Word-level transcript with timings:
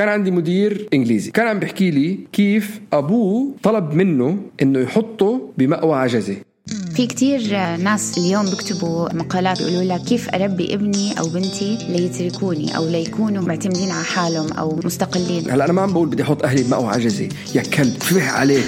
كان 0.00 0.08
عندي 0.08 0.30
مدير 0.30 0.88
إنجليزي. 0.94 1.30
كان 1.30 1.46
عم 1.46 1.58
بيحكي 1.58 1.90
لي 1.90 2.18
كيف 2.32 2.80
أبوه 2.92 3.54
طلب 3.62 3.94
منه 3.94 4.38
إنه 4.62 4.78
يحطه 4.78 5.50
بمأوى 5.58 5.96
عجزي 5.96 6.36
في 7.00 7.06
كتير 7.06 7.56
ناس 7.76 8.18
اليوم 8.18 8.50
بيكتبوا 8.50 9.14
مقالات 9.14 9.62
بيقولوا 9.62 9.96
لك 9.96 10.02
كيف 10.04 10.28
أربي 10.28 10.74
ابني 10.74 11.18
أو 11.18 11.28
بنتي 11.28 11.78
ليتركوني 11.88 12.76
أو 12.76 12.88
ليكونوا 12.88 13.42
معتمدين 13.42 13.90
على 13.90 14.04
حالهم 14.04 14.52
أو 14.52 14.80
مستقلين. 14.84 15.50
هلا 15.50 15.64
أنا 15.64 15.72
ما 15.72 15.82
عم 15.82 15.92
بقول 15.92 16.08
بدي 16.08 16.22
أحط 16.22 16.42
أهلي 16.44 16.62
بمأوى 16.62 16.88
عجزي 16.88 17.28
يا 17.54 17.62
كلب 17.62 17.94
فبح 18.00 18.34
عليك. 18.34 18.64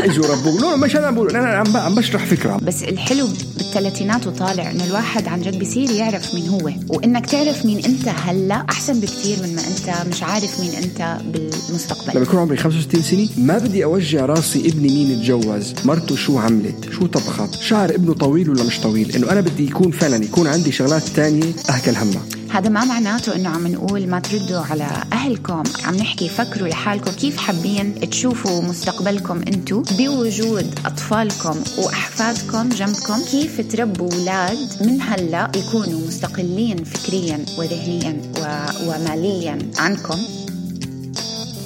إجوا 0.00 0.26
ربوك. 0.26 0.60
لا 0.60 0.76
مش 0.76 0.96
أنا 0.96 1.06
عم 1.06 1.14
بقول. 1.14 1.36
أنا 1.36 1.46
عم 1.46 1.76
عم 1.76 1.94
بشرح 1.94 2.26
فكرة. 2.26 2.56
بس 2.56 2.82
الحلو 2.82 3.26
بالثلاثينات 3.56 4.26
وطالع 4.26 4.70
انه 4.70 4.84
الواحد 4.84 5.28
عن 5.28 5.40
جد 5.40 5.58
بيصير 5.58 5.90
يعرف 5.90 6.34
مين 6.34 6.48
هو. 6.48 6.72
وإنك 6.88 7.26
تعرف 7.26 7.66
مين 7.66 7.84
أنت 7.84 8.08
هلأ 8.08 8.64
أحسن 8.70 9.00
بكتير 9.00 9.36
من 9.42 9.54
ما 9.54 9.62
أنت 9.62 10.06
مش 10.14 10.22
عارف 10.22 10.60
مين 10.60 10.70
أنت 10.74 11.18
بالمستقبل. 11.24 12.12
لما 12.14 12.22
يكون 12.22 12.38
عمري 12.38 12.56
65 12.56 13.02
سنة. 13.02 13.28
ما 13.36 13.58
بدي 13.58 13.84
أوجع 13.84 14.26
راسي 14.26 14.68
ابني 14.68 14.88
مين 14.88 15.18
اتجوز. 15.18 15.74
مرته 15.84 16.16
شو 16.16 16.38
عملت؟ 16.38 16.92
شو 16.92 17.06
طبخت؟ 17.06 17.60
شعر 17.72 17.94
ابنه 17.94 18.14
طويل 18.14 18.50
ولا 18.50 18.64
مش 18.64 18.80
طويل؟ 18.80 19.16
إنه 19.16 19.32
أنا 19.32 19.40
بدي 19.40 19.64
يكون 19.64 19.90
فعلا 19.90 20.24
يكون 20.24 20.46
عندي 20.46 20.72
شغلات 20.72 21.02
تانية 21.02 21.52
اهكل 21.70 21.96
همها 21.96 22.22
هذا 22.50 22.68
ما 22.68 22.84
معناته 22.84 23.36
إنه 23.36 23.48
عم 23.48 23.66
نقول 23.66 24.06
ما 24.06 24.20
تردوا 24.20 24.60
على 24.60 24.88
أهلكم 25.12 25.62
عم 25.84 25.94
نحكي 25.94 26.28
فكروا 26.28 26.68
لحالكم 26.68 27.10
كيف 27.10 27.36
حابين 27.36 28.10
تشوفوا 28.10 28.62
مستقبلكم 28.62 29.42
أنتم 29.48 29.82
بوجود 29.98 30.78
أطفالكم 30.86 31.56
وأحفادكم 31.78 32.68
جنبكم 32.68 33.20
كيف 33.30 33.72
تربوا 33.72 34.12
أولاد 34.12 34.58
من 34.80 35.00
هلأ 35.00 35.50
يكونوا 35.56 36.00
مستقلين 36.06 36.84
فكريا 36.84 37.44
وذهنيا 37.58 38.16
و... 38.40 38.44
وماليا 38.86 39.58
عنكم. 39.78 40.18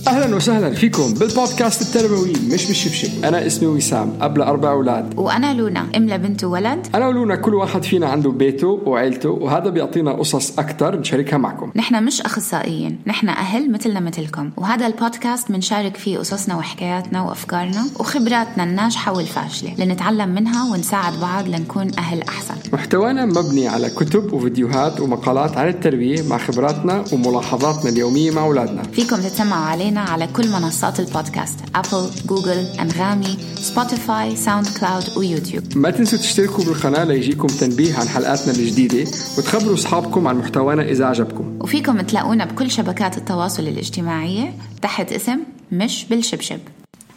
أهلا 0.06 0.36
وسهلا 0.36 0.74
فيكم 0.74 1.14
بالبودكاست 1.14 1.82
التربوي 1.82 2.32
مش 2.32 2.66
بالشبشب. 2.66 3.24
أنا 3.24 3.46
اسمي 3.46 3.68
وسام 3.68 4.12
أب 4.20 4.38
لأربع 4.38 4.70
أولاد. 4.70 5.18
وأنا 5.18 5.54
لونا 5.54 5.86
أم 5.96 6.06
لبنت 6.06 6.44
وولد. 6.44 6.86
أنا 6.94 7.08
ولونا 7.08 7.36
كل 7.36 7.54
واحد 7.54 7.82
فينا 7.82 8.06
عنده 8.08 8.30
بيته 8.30 8.68
وعيلته 8.86 9.30
وهذا 9.30 9.70
بيعطينا 9.70 10.12
قصص 10.12 10.58
أكثر 10.58 10.96
نشاركها 11.00 11.36
معكم. 11.36 11.72
نحن 11.76 12.04
مش 12.04 12.20
أخصائيين 12.20 12.98
نحن 13.06 13.28
أهل 13.28 13.72
مثلنا 13.72 14.00
مثلكم. 14.00 14.50
وهذا 14.56 14.86
البودكاست 14.86 15.52
بنشارك 15.52 15.96
فيه 15.96 16.18
قصصنا 16.18 16.56
وحكاياتنا 16.56 17.22
وأفكارنا 17.22 17.84
وخبراتنا 18.00 18.64
الناجحة 18.64 19.12
والفاشلة 19.16 19.74
لنتعلم 19.78 20.28
منها 20.28 20.72
ونساعد 20.72 21.20
بعض 21.20 21.48
لنكون 21.48 21.90
أهل 21.98 22.22
أحسن. 22.22 22.54
محتوانا 22.72 23.26
مبني 23.26 23.68
على 23.68 23.90
كتب 23.90 24.32
وفيديوهات 24.32 25.00
ومقالات 25.00 25.56
عن 25.56 25.68
التربية 25.68 26.22
مع 26.28 26.38
خبراتنا 26.38 27.04
وملاحظاتنا 27.12 27.90
اليومية 27.90 28.30
مع 28.30 28.44
أولادنا. 28.44 28.82
فيكم 28.82 29.16
تتسمعوا 29.16 29.64
علينا 29.64 29.95
على 30.00 30.26
كل 30.26 30.48
منصات 30.48 31.00
البودكاست 31.00 31.58
أبل، 31.74 32.10
جوجل، 32.26 32.66
أنغامي، 32.80 33.38
سبوتيفاي، 33.54 34.36
ساوند 34.36 34.68
كلاود 34.80 35.04
ويوتيوب 35.16 35.64
ما 35.76 35.90
تنسوا 35.90 36.18
تشتركوا 36.18 36.64
بالقناة 36.64 37.04
ليجيكم 37.04 37.46
تنبيه 37.46 37.94
عن 37.94 38.08
حلقاتنا 38.08 38.52
الجديدة 38.52 39.10
وتخبروا 39.38 39.74
أصحابكم 39.74 40.28
عن 40.28 40.38
محتوانا 40.38 40.82
إذا 40.82 41.06
عجبكم. 41.06 41.58
وفيكم 41.60 42.00
تلاقونا 42.00 42.44
بكل 42.44 42.70
شبكات 42.70 43.18
التواصل 43.18 43.62
الاجتماعية 43.62 44.54
تحت 44.82 45.12
اسم 45.12 45.38
مش 45.72 46.04
بالشبشب. 46.10 46.60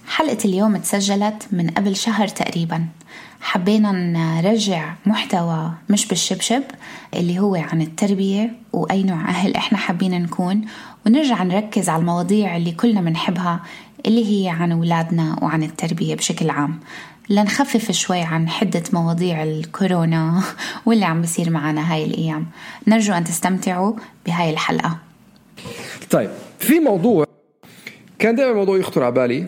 حلقة 0.08 0.38
اليوم 0.46 0.78
تسجلت 0.78 1.48
من 1.52 1.70
قبل 1.70 1.96
شهر 1.96 2.28
تقريبا. 2.28 2.86
حبينا 3.42 3.92
نرجع 3.92 4.94
محتوى 5.06 5.72
مش 5.90 6.08
بالشبشب 6.08 6.64
اللي 7.14 7.40
هو 7.40 7.56
عن 7.56 7.82
التربية 7.82 8.52
وأي 8.74 9.04
نوع 9.04 9.30
أهل 9.30 9.56
إحنا 9.56 9.78
حابين 9.78 10.22
نكون 10.22 10.66
ونرجع 11.06 11.44
نركز 11.44 11.90
على 11.90 12.00
المواضيع 12.00 12.58
اللي 12.58 12.72
كلنا 12.72 13.02
بنحبها 13.02 13.64
اللي 14.06 14.26
هي 14.26 14.50
عن 14.50 14.72
أولادنا 14.72 15.40
وعن 15.42 15.64
التربية 15.64 16.16
بشكل 16.16 16.50
عام. 16.50 16.80
لنخفف 17.30 17.92
شوي 17.92 18.22
عن 18.22 18.50
حدة 18.50 18.84
مواضيع 18.94 19.44
الكورونا 19.44 20.44
واللي 20.86 21.06
عم 21.06 21.22
بيصير 21.22 21.50
معنا 21.50 21.94
هاي 21.94 22.06
الأيام. 22.06 22.46
نرجو 22.88 23.14
أن 23.14 23.24
تستمتعوا 23.24 23.94
بهاي 24.26 24.50
الحلقة. 24.50 24.98
طيب 26.10 26.30
في 26.60 26.80
موضوع 26.80 27.26
كان 28.20 28.36
دائما 28.36 28.54
موضوع 28.54 28.78
يخطر 28.78 29.04
على 29.04 29.14
بالي. 29.14 29.48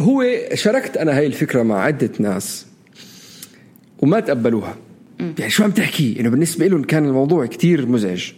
هو 0.00 0.24
شاركت 0.54 0.96
أنا 0.96 1.18
هاي 1.18 1.26
الفكرة 1.26 1.62
مع 1.62 1.80
عدة 1.80 2.10
ناس 2.18 2.66
وما 3.98 4.20
تقبلوها. 4.20 4.74
يعني 5.38 5.50
شو 5.50 5.64
عم 5.64 5.70
تحكي؟ 5.70 6.20
إنه 6.20 6.30
بالنسبة 6.30 6.66
لهم 6.66 6.82
كان 6.82 7.04
الموضوع 7.04 7.46
كتير 7.46 7.86
مزعج. 7.86 8.32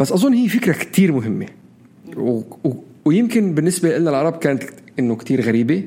بس 0.00 0.12
أظن 0.12 0.32
هي 0.32 0.48
فكرة 0.48 0.72
كتير 0.72 1.12
مهمة. 1.12 1.46
و... 2.16 2.42
و... 2.64 2.72
ويمكن 3.04 3.54
بالنسبة 3.54 3.98
لنا 3.98 4.10
العرب 4.10 4.38
كانت 4.38 4.62
إنه 4.98 5.16
كتير 5.16 5.40
غريبة. 5.40 5.84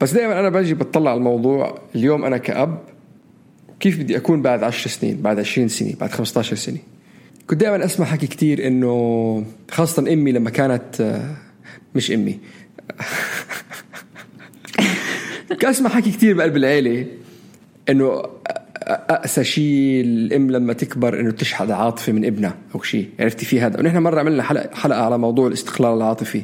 بس 0.00 0.12
دائما 0.12 0.40
أنا 0.40 0.48
باجي 0.48 0.74
بطلع 0.74 1.10
على 1.10 1.18
الموضوع 1.18 1.78
اليوم 1.94 2.24
أنا 2.24 2.36
كأب 2.36 2.78
كيف 3.80 3.98
بدي 3.98 4.16
أكون 4.16 4.42
بعد 4.42 4.62
10 4.62 4.90
سنين 4.90 5.22
بعد 5.22 5.38
20 5.38 5.68
سنة 5.68 5.94
بعد 6.00 6.10
15 6.10 6.56
سنة؟ 6.56 6.78
كنت 7.46 7.60
دائما 7.60 7.84
أسمع 7.84 8.06
حكي 8.06 8.26
كتير 8.26 8.66
إنه 8.66 9.44
خاصة 9.70 10.12
أمي 10.12 10.32
لما 10.32 10.50
كانت 10.50 11.20
مش 11.94 12.10
أمي. 12.10 12.38
كنت 15.48 15.64
أسمع 15.64 15.90
حكي 15.90 16.10
كتير 16.10 16.36
بقلب 16.36 16.56
العيلة 16.56 17.06
إنه 17.88 18.22
أقسى 18.86 19.44
شيء 19.44 20.00
الأم 20.00 20.50
لما 20.50 20.72
تكبر 20.72 21.20
إنه 21.20 21.30
تشحذ 21.30 21.72
عاطفة 21.72 22.12
من 22.12 22.24
ابنها 22.24 22.54
أو 22.74 22.82
شيء. 22.82 23.08
عرفتي 23.20 23.46
في 23.46 23.60
هذا؟ 23.60 23.80
ونحن 23.80 23.98
مرة 23.98 24.20
عملنا 24.20 24.42
حلقه 24.42 24.74
حلقة 24.74 25.02
على 25.02 25.18
موضوع 25.18 25.46
الاستقلال 25.46 25.96
العاطفي. 25.96 26.42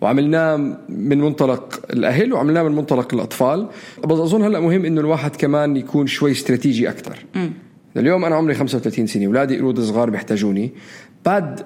وعملناه 0.00 0.56
من 0.88 1.20
منطلق 1.20 1.80
الأهل 1.90 2.32
وعملناه 2.32 2.62
من 2.62 2.72
منطلق 2.72 3.14
الأطفال. 3.14 3.68
بس 4.04 4.18
أظن 4.18 4.42
هلأ 4.42 4.60
مهم 4.60 4.84
إنه 4.84 5.00
الواحد 5.00 5.36
كمان 5.36 5.76
يكون 5.76 6.06
شوي 6.06 6.32
استراتيجي 6.32 6.88
أكثر 6.88 7.16
اليوم 7.96 8.24
أنا 8.24 8.36
عمري 8.36 8.54
35 8.54 9.06
سنة 9.06 9.26
اولادي 9.26 9.58
قرود 9.58 9.80
صغار 9.80 10.10
بيحتاجوني 10.10 10.72
بعد 11.24 11.60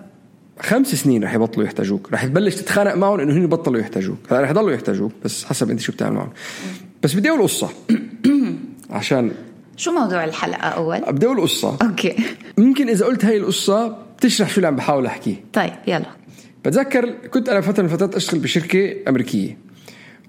خمس 0.60 0.94
سنين 0.94 1.24
رح 1.24 1.34
يبطلوا 1.34 1.66
يحتاجوك. 1.66 2.12
رح 2.12 2.24
تبلش 2.24 2.54
تتخانق 2.54 2.94
معهم 2.94 3.20
إنه 3.20 3.32
هن 3.32 3.42
يبطلوا 3.42 3.80
يحتاجوك. 3.80 4.18
هلأ 4.30 4.40
رح 4.40 4.50
يضلوا 4.50 4.72
يحتاجوك 4.72 5.12
بس 5.24 5.44
حسب 5.44 5.70
أنت 5.70 5.80
شو 5.80 5.92
بتعمل 5.92 6.16
معهم. 6.16 6.30
بس 7.02 7.14
بدي 7.14 7.28
أقول 7.28 7.42
قصة. 7.42 7.68
عشان 8.90 9.30
شو 9.80 9.92
موضوع 9.92 10.24
الحلقة 10.24 10.68
أول؟ 10.68 11.00
بدي 11.00 11.26
أقول 11.26 11.40
قصه 11.40 11.76
أوكي. 11.82 12.16
يمكن 12.58 12.88
إذا 12.88 13.06
قلت 13.06 13.24
هاي 13.24 13.36
القصة 13.36 13.96
بتشرح 14.16 14.48
شو 14.48 14.56
اللي 14.56 14.66
عم 14.66 14.76
بحاول 14.76 15.06
احكيه 15.06 15.34
طيب 15.52 15.72
يلا. 15.86 16.06
بتذكر 16.64 17.10
كنت 17.10 17.48
أنا 17.48 17.60
فترة 17.60 17.82
من 17.82 17.88
الفترات 17.88 18.14
أشتغل 18.14 18.40
بشركة 18.40 18.96
أمريكية. 19.08 19.58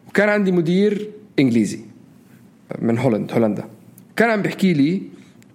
وكان 0.07 0.29
عندي 0.29 0.51
مدير 0.51 1.09
إنجليزي 1.39 1.79
من 2.79 2.97
هولند 2.97 3.31
هولندا. 3.31 3.63
كان 4.15 4.29
عم 4.29 4.41
بيحكي 4.41 4.73
لي 4.73 5.01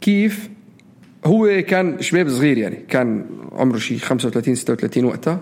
كيف 0.00 0.50
هو 1.24 1.62
كان 1.68 2.02
شباب 2.02 2.28
صغير 2.28 2.58
يعني 2.58 2.76
كان 2.88 3.26
عمره 3.52 3.78
شيء 3.78 3.98
35 3.98 4.54
36 4.54 5.04
وقتها. 5.04 5.40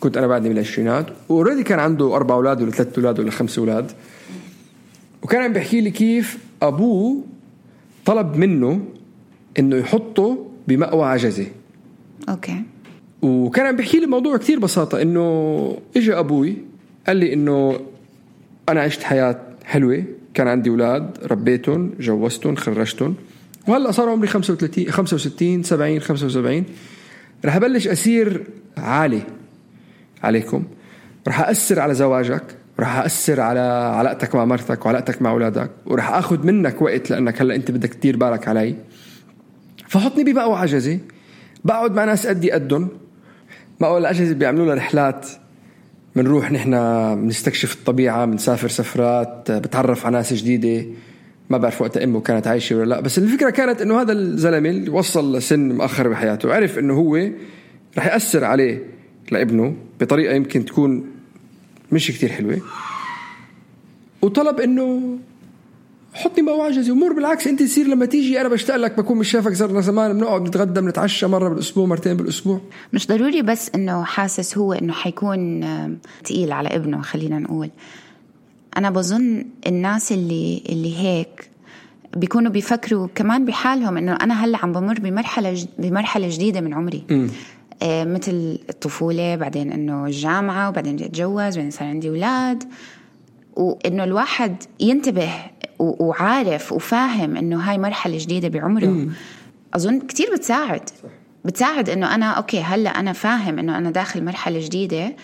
كنت 0.00 0.16
أنا 0.16 0.26
بعدني 0.26 0.48
بالعشرينات 0.48 1.06
و 1.28 1.32
already 1.32 1.62
كان 1.62 1.78
عنده 1.78 2.16
أربع 2.16 2.34
أولاد 2.34 2.62
ولا 2.62 2.70
ثلاث 2.70 2.98
أولاد 2.98 3.20
ولا 3.20 3.30
خمس 3.30 3.58
أولاد. 3.58 3.92
وكان 5.22 5.42
عم 5.42 5.52
بيحكي 5.52 5.80
لي 5.80 5.90
كيف 5.90 6.38
أبوه 6.62 7.35
طلب 8.06 8.36
منه 8.36 8.80
إنه 9.58 9.76
يحطه 9.76 10.46
بمأوى 10.68 11.06
عجزي 11.06 11.46
أوكي. 12.28 12.62
وكان 13.22 13.66
عم 13.66 13.76
بيحكي 13.76 13.98
لي 13.98 14.04
الموضوع 14.04 14.36
كتير 14.36 14.58
بساطة 14.58 15.02
إنه 15.02 15.78
اجى 15.96 16.18
أبوي 16.18 16.56
قال 17.06 17.16
لي 17.16 17.32
إنه 17.32 17.80
أنا 18.68 18.80
عشت 18.80 19.02
حياة 19.02 19.40
حلوة 19.64 20.04
كان 20.34 20.48
عندي 20.48 20.70
أولاد 20.70 21.18
ربيتهم 21.24 21.94
جوزتهم 22.00 22.56
خرجتهم. 22.56 23.14
وهلأ 23.68 23.90
صار 23.90 24.08
عمري 24.08 24.26
35 24.26 24.90
65 24.90 25.62
70 25.62 26.00
75 26.00 26.64
رح 27.44 27.56
أبلش 27.56 27.88
أسير 27.88 28.44
عالي 28.76 29.22
عليكم. 30.22 30.64
رح 31.28 31.48
اثر 31.48 31.80
على 31.80 31.94
زواجك. 31.94 32.44
رح 32.80 32.98
اثر 32.98 33.40
على 33.40 33.60
علاقتك 33.96 34.34
مع 34.34 34.44
مرتك 34.44 34.86
وعلاقتك 34.86 35.22
مع 35.22 35.30
أولادك 35.30 35.70
ورح 35.86 36.10
آخذ 36.10 36.46
منك 36.46 36.82
وقت 36.82 37.10
لأنك 37.10 37.42
هلأ 37.42 37.54
أنت 37.54 37.70
بدك 37.70 37.94
تدير 37.94 38.16
بالك 38.16 38.48
علي. 38.48 38.74
فحطني 39.88 40.24
بمأوى 40.24 40.58
عجزي 40.58 40.98
بقعد 41.64 41.94
مع 41.94 42.04
ناس 42.04 42.26
قدي 42.26 42.50
قدهم 42.50 42.88
مأوى 43.80 43.98
العجزي 43.98 44.34
بيعملوا 44.34 44.64
لنا 44.64 44.74
رحلات 44.74 45.26
بنروح 46.16 46.52
نحن 46.52 46.70
بنستكشف 47.14 47.74
الطبيعة 47.74 48.26
بنسافر 48.26 48.68
سفرات 48.68 49.50
بتعرف 49.50 50.06
على 50.06 50.16
ناس 50.16 50.34
جديدة. 50.34 50.86
ما 51.50 51.58
بعرف 51.58 51.82
وقتها 51.82 52.04
أمه 52.04 52.20
كانت 52.20 52.46
عايشة 52.46 52.76
ولا 52.76 52.84
لا 52.84 53.00
بس 53.00 53.18
الفكرة 53.18 53.50
كانت 53.50 53.82
إنه 53.82 54.00
هذا 54.00 54.12
الزلمة 54.12 54.70
اللي 54.70 54.90
وصل 54.90 55.36
لسن 55.36 55.72
مؤخر 55.72 56.08
بحياته 56.08 56.54
عرف 56.54 56.78
إنه 56.78 56.94
هو 56.94 57.28
رح 57.98 58.06
يأثر 58.06 58.44
عليه 58.44 58.82
لابنه 59.30 59.76
بطريقة 60.00 60.34
يمكن 60.34 60.64
تكون 60.64 61.15
مش 61.92 62.10
كتير 62.10 62.28
حلوة. 62.28 62.60
وطلب 64.22 64.60
إنه 64.60 65.18
حطني 66.14 66.42
مواعجزي 66.42 66.90
ومر 66.90 67.12
بالعكس 67.12 67.46
أنت 67.46 67.62
تصير 67.62 67.86
لما 67.86 68.06
تيجي 68.06 68.40
أنا 68.40 68.48
بشتاق 68.48 68.76
لك 68.76 68.96
بكون 68.96 69.18
مش 69.18 69.30
شافك 69.30 69.52
صرنا 69.54 69.80
زمان 69.80 70.12
بنقعد 70.12 70.48
نتغدى 70.48 70.80
بنتعشى 70.80 71.26
مرة 71.26 71.48
بالأسبوع 71.48 71.86
مرتين 71.86 72.16
بالأسبوع. 72.16 72.60
مش 72.92 73.06
ضروري 73.06 73.42
بس 73.42 73.70
إنه 73.74 74.04
حاسس 74.04 74.58
هو 74.58 74.72
إنه 74.72 74.92
حيكون 74.92 75.64
تقيل 76.24 76.52
على 76.52 76.68
ابنه 76.68 77.02
خلينا 77.02 77.38
نقول. 77.38 77.70
أنا 78.76 78.90
بظن 78.90 79.44
الناس 79.66 80.12
اللي 80.12 80.62
اللي 80.68 80.96
هيك 80.96 81.50
بيكونوا 82.16 82.50
بيفكروا 82.50 83.08
كمان 83.14 83.44
بحالهم 83.44 83.96
إنه 83.96 84.12
أنا 84.12 84.44
هلأ 84.44 84.58
عم 84.58 84.72
بمر 84.72 85.00
بمرحلة 85.00 85.66
بمرحلة 85.78 86.28
جديدة 86.28 86.60
من 86.60 86.74
عمري. 86.74 87.04
آه 87.10 87.28
مثل 87.82 88.58
الطفولة 88.70 89.36
بعدين 89.36 89.72
إنه 89.72 90.06
الجامعة 90.06 90.68
وبعدين 90.68 90.96
بدي 90.96 91.04
أتجوز 91.04 91.56
بعدين 91.56 91.70
صار 91.70 91.88
عندي 91.88 92.08
أولاد. 92.08 92.64
وإنه 93.56 94.04
الواحد 94.04 94.56
ينتبه 94.80 95.30
وعارف 95.78 96.72
وفاهم 96.72 97.36
إنه 97.36 97.56
هاي 97.60 97.78
مرحلة 97.78 98.18
جديدة 98.18 98.48
بعمره. 98.48 99.06
أظن 99.74 100.00
كتير 100.00 100.26
بتساعد. 100.34 100.90
بتساعد 101.44 101.90
إنه 101.90 102.14
أنا 102.14 102.26
أوكي 102.30 102.60
هلأ 102.60 102.90
أنا 102.90 103.12
فاهم 103.12 103.58
إنه 103.58 103.78
أنا 103.78 103.90
داخل 103.90 104.24
مرحلة 104.24 104.60
جديدة 104.66 105.16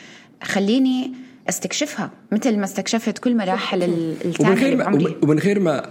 خليني 0.43 1.13
أستكشفها 1.49 2.11
مثل 2.33 2.59
ما 2.59 2.65
استكشفت 2.65 3.19
كل 3.19 3.37
مراحل 3.37 3.83
ال- 3.83 4.17
ومن 4.25 4.31
الثانية 4.33 4.55
غير 4.55 4.73
اللي 4.73 4.85
بعمري 4.85 5.17
ومن 5.23 5.39
غير 5.39 5.61
ما 5.61 5.87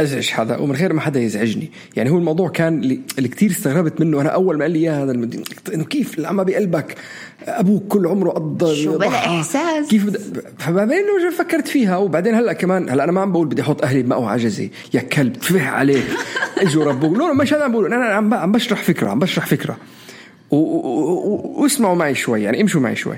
أزعج 0.00 0.28
حدا 0.28 0.56
ومن 0.58 0.74
غير 0.74 0.92
ما 0.92 1.00
حدا 1.00 1.20
يزعجني. 1.20 1.70
يعني 1.96 2.10
هو 2.10 2.18
الموضوع 2.18 2.48
كان 2.48 2.78
اللي, 2.78 3.28
كثير 3.28 3.50
استغربت 3.50 4.00
منه. 4.00 4.20
أنا 4.20 4.28
أول 4.28 4.58
ما 4.58 4.64
قال 4.64 4.72
لي 4.72 4.78
اياه 4.78 5.04
هذا 5.04 5.12
المد... 5.12 5.44
إنه 5.74 5.84
كيف 5.84 6.18
العمى 6.18 6.44
بقلبك؟ 6.44 6.94
أبوك 7.46 7.86
كل 7.88 8.06
عمره 8.06 8.30
قضى 8.30 8.76
شو 8.76 8.98
بلا 8.98 9.08
ضحى. 9.08 9.26
إحساس. 9.26 9.88
كيف 9.88 10.06
بد... 10.06 10.42
فبعدين 10.58 11.04
فكرت 11.38 11.68
فيها. 11.68 11.96
وبعدين 11.96 12.34
هلأ 12.34 12.52
كمان 12.52 12.88
هلأ 12.88 13.04
أنا 13.04 13.12
ما 13.12 13.20
عم 13.20 13.32
بقول 13.32 13.46
بدي 13.46 13.62
أحط 13.62 13.82
أهلي 13.82 14.02
بمأوى 14.02 14.26
عجزي. 14.26 14.70
يا 14.94 15.00
كلب 15.00 15.32
تفح 15.32 15.68
عليك. 15.68 16.04
إجوا 16.62 16.84
ربوك. 16.84 17.18
لا 17.18 17.32
مش 17.32 17.54
هذا 17.54 17.64
عم 17.64 17.72
بقول. 17.72 17.92
أنا 17.92 18.04
عم 18.04 18.34
عم 18.34 18.52
بشرح 18.52 18.82
فكرة 18.82 19.08
عم 19.08 19.18
بشرح 19.18 19.46
فكرة. 19.46 19.76
و... 20.50 20.56
و... 20.56 21.62
واسمعوا 21.62 21.94
معي 21.94 22.14
شوي. 22.14 22.42
يعني 22.42 22.60
امشوا 22.60 22.80
معي 22.80 22.96
شوي. 22.96 23.16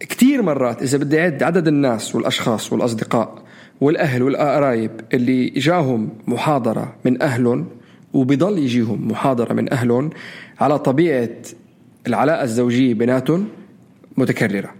كثير 0.00 0.42
مرات 0.42 0.82
إذا 0.82 0.98
بدي 0.98 1.20
أعد 1.20 1.42
عدد 1.42 1.68
الناس 1.68 2.14
والأشخاص 2.14 2.72
والأصدقاء 2.72 3.46
والأهل 3.80 4.22
والقرايب 4.22 4.90
اللي 5.14 5.52
اجاهم 5.56 6.08
محاضرة 6.26 6.94
من 7.04 7.22
أهلهم 7.22 7.66
وبضل 8.12 8.58
يجيهم 8.58 9.08
محاضرة 9.08 9.52
من 9.52 9.72
أهلهم 9.72 10.10
على 10.60 10.78
طبيعة 10.78 11.28
العلاقة 12.06 12.42
الزوجية 12.42 12.94
بيناتهم 12.94 13.48
متكررة. 14.16 14.70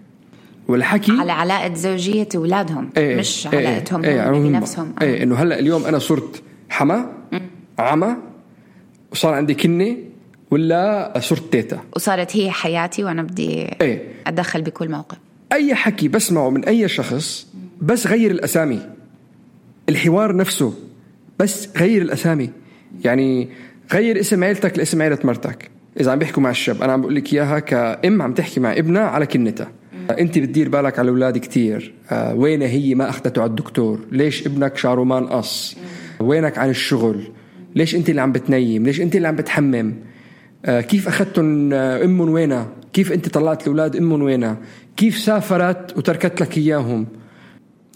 والحكي 0.68 1.12
على 1.12 1.32
علاقة 1.32 1.74
زوجية 1.74 2.28
أولادهم 2.36 2.90
إيه 2.96 3.16
مش 3.16 3.48
إيه 3.52 3.68
علاقتهم 3.68 4.04
هم 4.04 4.34
هم. 4.34 4.48
بنفسهم. 4.52 4.94
إيه 5.02 5.22
إنه 5.22 5.34
هلأ 5.34 5.58
اليوم 5.58 5.84
أنا 5.84 5.98
صرت 5.98 6.42
حما 6.68 7.12
عمى 7.78 8.16
وصار 9.12 9.34
عندي 9.34 9.54
كنة 9.54 9.96
ولا 10.50 11.12
صرت 11.18 11.52
تيتا. 11.52 11.80
وصارت 11.96 12.36
هي 12.36 12.50
حياتي 12.50 13.04
وأنا 13.04 13.22
بدي 13.22 13.50
إيه. 13.80 14.08
أتدخل 14.26 14.62
بكل 14.62 14.90
موقف. 14.90 15.16
أي 15.52 15.74
حكي 15.74 16.08
بسمعه 16.08 16.50
من 16.50 16.64
أي 16.64 16.88
شخص 16.88 17.46
بس 17.80 18.06
غير 18.06 18.30
الأسامي. 18.30 18.80
الحوار 19.88 20.36
نفسه 20.36 20.74
بس 21.38 21.68
غير 21.76 22.02
الأسامي. 22.02 22.50
يعني 23.04 23.48
غير 23.92 24.20
اسم 24.20 24.44
عيلتك 24.44 24.78
لاسم 24.78 25.02
عيلة 25.02 25.18
مرتك. 25.24 25.70
إذا 26.00 26.12
عم 26.12 26.18
بيحكوا 26.18 26.42
مع 26.42 26.50
الشاب 26.50 26.82
أنا 26.82 26.92
عم 26.92 27.00
بقول 27.00 27.14
لك 27.14 27.32
إياها 27.32 27.58
كأم 27.58 28.22
عم 28.22 28.34
تحكي 28.34 28.60
مع 28.60 28.72
ابنها 28.72 29.02
على 29.02 29.26
كنتها 29.26 29.68
أنت 30.10 30.38
بتدير 30.38 30.68
بالك 30.68 30.98
على 30.98 31.06
الأولاد 31.06 31.38
كتير. 31.38 31.94
آه، 32.10 32.34
وين 32.34 32.62
هي 32.62 32.94
ما 32.94 33.08
أخذته 33.08 33.42
على 33.42 33.50
الدكتور؟ 33.50 34.00
ليش 34.12 34.46
ابنك 34.46 34.76
شعره 34.76 35.04
ما 35.04 35.20
نقص 35.20 35.76
وينك 36.20 36.58
عن 36.58 36.70
الشغل؟ 36.70 37.28
ليش 37.74 37.94
أنت 37.94 38.10
اللي 38.10 38.20
عم 38.20 38.32
بتنيم؟ 38.32 38.86
ليش 38.86 39.00
أنت 39.00 39.16
اللي 39.16 39.28
عم 39.28 39.36
بتحمم؟ 39.36 39.94
آه، 40.64 40.80
كيف 40.80 41.08
اخذتهم 41.08 41.72
آه، 41.72 42.04
أمهم 42.04 42.30
وينها؟ 42.30 42.68
كيف 42.92 43.12
أنت 43.12 43.28
طلعت 43.28 43.62
الأولاد 43.62 43.96
أمهم 43.96 44.22
وينها؟ 44.22 44.56
كيف 44.96 45.18
سافرت 45.18 45.98
وتركت 45.98 46.40
لك 46.40 46.58
إياهم؟ 46.58 47.06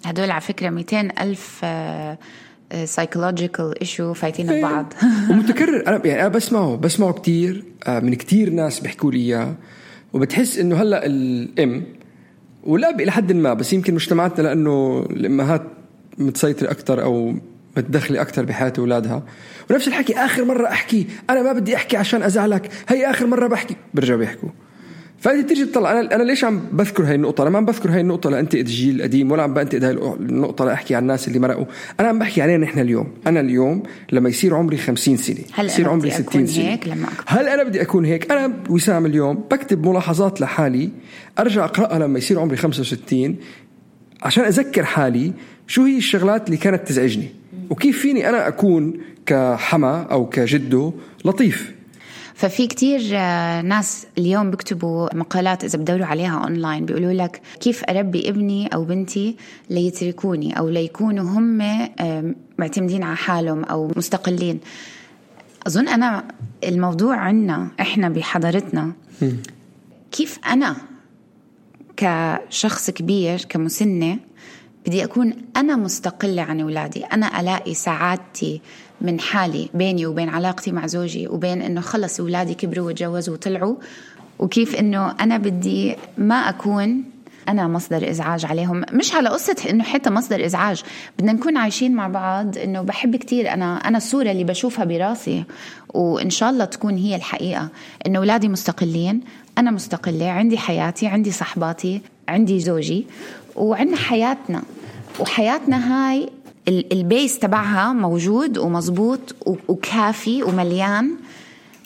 هدول 0.06 0.31
على 0.31 0.41
فكرة 0.41 0.70
200 0.70 1.00
ألف 1.00 1.64
psychological 2.85 3.81
issue 3.81 4.12
فايتين 4.12 4.50
إيه. 4.50 4.61
ببعض 4.61 4.93
ومتكرر. 5.31 5.87
أنا 5.87 6.06
يعني 6.06 6.20
أنا 6.20 6.29
بسمعه 6.29 6.76
بسمعه 6.76 7.12
كثير 7.12 7.64
من 7.88 8.14
كثير 8.14 8.50
ناس 8.50 8.81
بيحكوا 8.81 9.12
لي 9.12 9.19
إياه. 9.19 9.55
وبتحس 10.12 10.58
إنه 10.58 10.82
هلأ 10.82 11.06
الإم 11.06 11.85
والاب 12.64 13.00
إلى 13.00 13.12
حد 13.12 13.32
ما 13.32 13.55
بس 13.55 13.73
يمكن 13.73 13.94
مجتمعاتنا 13.94 14.43
لأنه 14.43 15.06
الإمهات 15.11 15.62
متسيطرة 16.19 16.70
أكثر 16.70 17.02
أو 17.02 17.35
متدخلة 17.76 18.20
أكثر 18.20 18.44
بحياة 18.44 18.73
أولادها. 18.79 19.23
ونفس 19.70 19.88
الحكي 19.88 20.17
آخر 20.17 20.44
مرة 20.44 20.67
أحكي 20.69 21.06
أنا 21.31 21.43
ما 21.43 21.52
بدي 21.52 21.76
أحكي 21.76 21.97
عشان 21.97 22.23
أزعلك 22.23 22.70
هي 22.88 23.11
آخر 23.11 23.26
مرة 23.26 23.47
بحكي 23.47 23.76
برجعوا 23.94 24.19
بيحكوا. 24.19 24.49
فانت 25.21 25.49
تيجي 25.49 25.65
تطلع 25.65 25.93
أنا 25.93 26.15
أنا 26.15 26.23
ليش 26.23 26.45
عم 26.45 26.61
بذكر 26.73 27.05
هاي 27.05 27.15
النقطة؟ 27.15 27.43
أنا 27.43 27.50
ما 27.50 27.59
عم 27.59 27.65
بذكر 27.65 27.91
هاي 27.91 28.00
النقطة 28.00 28.31
لانتقد 28.31 28.59
الجيل 28.59 28.97
القديم 28.97 29.33
ولا 29.33 29.43
عم 29.43 29.55
بنتقد 29.55 29.85
هاي 29.85 29.93
النقطة 30.21 30.65
لأحكي 30.65 30.95
عن 30.95 31.03
الناس 31.03 31.29
اللي 31.29 31.39
مرقوا، 31.39 31.65
أنا 32.00 32.09
عم 32.09 32.19
بحكي 32.19 32.43
علينا 32.43 32.65
نحن 32.65 32.79
اليوم، 32.79 33.12
أنا 33.27 33.41
اليوم 33.41 33.83
لما 34.12 34.29
يصير 34.29 34.55
عمري 34.55 34.77
50 34.77 35.17
سنة 35.17 35.37
هل 35.53 35.67
يصير 35.67 35.85
أنا 35.85 35.93
عمري 35.93 36.09
بدي 36.09 36.17
60 36.17 36.27
أكون 36.29 36.47
سنة 36.47 36.65
هيك 36.65 36.89
لما 36.89 37.09
أكبر؟ 37.09 37.25
هل 37.27 37.49
أنا 37.49 37.62
بدي 37.62 37.83
أكون 37.83 38.05
هيك؟ 38.05 38.33
أنا 38.33 38.53
وسام 38.69 39.07
اليوم 39.07 39.35
بكتب 39.50 39.87
ملاحظات 39.87 40.41
لحالي 40.41 40.91
أرجع 41.39 41.65
أقرأها 41.65 41.99
لما 41.99 42.19
يصير 42.19 42.41
عمري 42.41 42.57
65 42.57 43.37
عشان 44.23 44.45
أذكر 44.45 44.85
حالي 44.85 45.33
شو 45.67 45.85
هي 45.85 45.99
الشغلات 45.99 46.47
اللي 46.47 46.57
كانت 46.57 46.89
تزعجني 46.89 47.29
وكيف 47.71 47.99
فيني 47.99 48.29
أنا 48.29 48.49
أكون 48.49 49.00
كحما 49.27 50.03
أو 50.03 50.29
كجده 50.29 50.93
لطيف 51.25 51.80
ففي 52.40 52.66
كتير 52.66 53.00
آه، 53.12 53.62
ناس 53.62 54.06
اليوم 54.18 54.50
بيكتبوا 54.50 55.14
مقالات 55.14 55.64
إذا 55.64 55.78
بدوروا 55.78 56.06
عليها 56.06 56.38
أونلاين 56.44 56.87
بيقولوا 56.87 57.12
لك 57.12 57.40
كيف 57.61 57.85
أربي 57.85 58.28
ابني 58.28 58.66
أو 58.66 58.85
بنتي 58.85 59.37
ليتركوني 59.70 60.59
أو 60.59 60.68
ليكونوا 60.68 61.25
هم 61.25 61.61
آه، 61.61 62.35
معتمدين 62.59 63.02
على 63.02 63.16
حالهم 63.16 63.64
أو 63.64 63.92
مستقلين. 63.97 64.61
أظن 65.66 65.88
أنا 65.88 66.25
الموضوع 66.64 67.16
عنا 67.16 67.68
إحنا 67.80 68.09
بحضارتنا. 68.09 68.92
كيف 70.12 70.38
أنا 70.47 70.76
كشخص 71.97 72.90
كبير 72.90 73.47
كمسنة 73.49 74.18
بدي 74.87 75.05
أكون 75.05 75.33
أنا 75.57 75.77
مستقلة 75.77 76.43
عن 76.43 76.61
أولادي. 76.61 77.05
أنا 77.05 77.41
ألاقي 77.41 77.75
سعادتي 77.75 78.61
من 79.01 79.21
حالي 79.21 79.69
بيني 79.75 80.07
وبين 80.07 80.29
علاقتي 80.29 80.73
مع 80.73 80.87
زوجي 80.87 81.29
وبين 81.29 81.63
إنه 81.63 81.81
خلص 81.81 82.21
أولادي 82.21 82.55
كبروا 82.55 82.87
وتجوزوا 82.87 83.35
وطلعوا. 83.35 83.77
وكيف 84.39 84.77
إنه 84.77 85.11
أنا 85.21 85.37
بدي 85.37 85.97
ما 86.19 86.35
أكون 86.35 87.05
أنا 87.49 87.69
مصدر 87.69 88.11
إزعاج 88.11 88.47
عليهم. 88.47 88.85
مش 88.93 89.15
على 89.15 89.29
قصة 89.29 89.57
إنه 89.71 89.85
حتى 89.85 90.11
مصدر 90.11 90.45
إزعاج. 90.45 90.83
بدنا 91.19 91.33
نكون 91.33 91.57
عايشين 91.57 91.95
مع 91.95 92.09
بعض 92.09 92.59
إنه 92.59 92.83
بحب 92.83 93.17
كتير. 93.17 93.53
أنا 93.53 93.77
أنا 93.77 93.99
الصورة 93.99 94.31
اللي 94.31 94.45
بشوفها 94.45 94.85
براسي 94.85 95.45
وإن 95.95 96.31
شاء 96.31 96.51
الله 96.51 96.65
تكون 96.65 96.97
هي 96.97 97.17
الحقيقة. 97.17 97.69
إنه 98.07 98.19
أولادي 98.19 98.49
مستقلين 98.49 99.21
أنا 99.59 99.71
مستقلة 99.71 100.31
عندي 100.31 100.59
حياتي 100.59 101.07
عندي 101.07 101.31
صحباتي 101.31 102.01
عندي 102.29 102.61
زوجي. 102.61 103.07
وعندنا 103.57 103.97
حياتنا. 103.97 104.62
وحياتنا 105.21 105.76
هاي 106.11 106.30
ال- 106.69 106.92
البيس 106.92 107.38
تبعها 107.38 107.92
موجود 107.92 108.59
ومزبوط 108.59 109.37
وكافي 109.69 110.42
ومليان. 110.42 111.16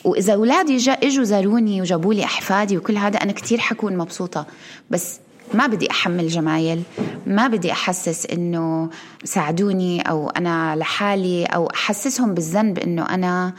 وإذا 0.04 0.34
أولادي 0.34 0.90
إجوا 0.90 1.24
زاروني 1.24 1.80
وجابوا 1.80 2.14
لي 2.14 2.24
أحفادي 2.24 2.76
وكل 2.76 2.96
هذا 2.96 3.16
أنا 3.22 3.32
كتير 3.32 3.58
حكون 3.58 3.96
مبسوطة. 3.96 4.46
بس 4.90 5.18
ما 5.54 5.66
بدي 5.66 5.90
أحمل 5.90 6.28
جمايل. 6.28 6.82
ما 7.26 7.48
بدي 7.48 7.72
أحسس 7.72 8.26
إنه 8.26 8.90
ساعدوني 9.24 10.00
أو 10.02 10.30
أنا 10.30 10.76
لحالي 10.76 11.44
أو 11.44 11.66
أحسسهم 11.66 12.34
بالذنب 12.34 12.78
إنه 12.78 13.02
أنا 13.02 13.52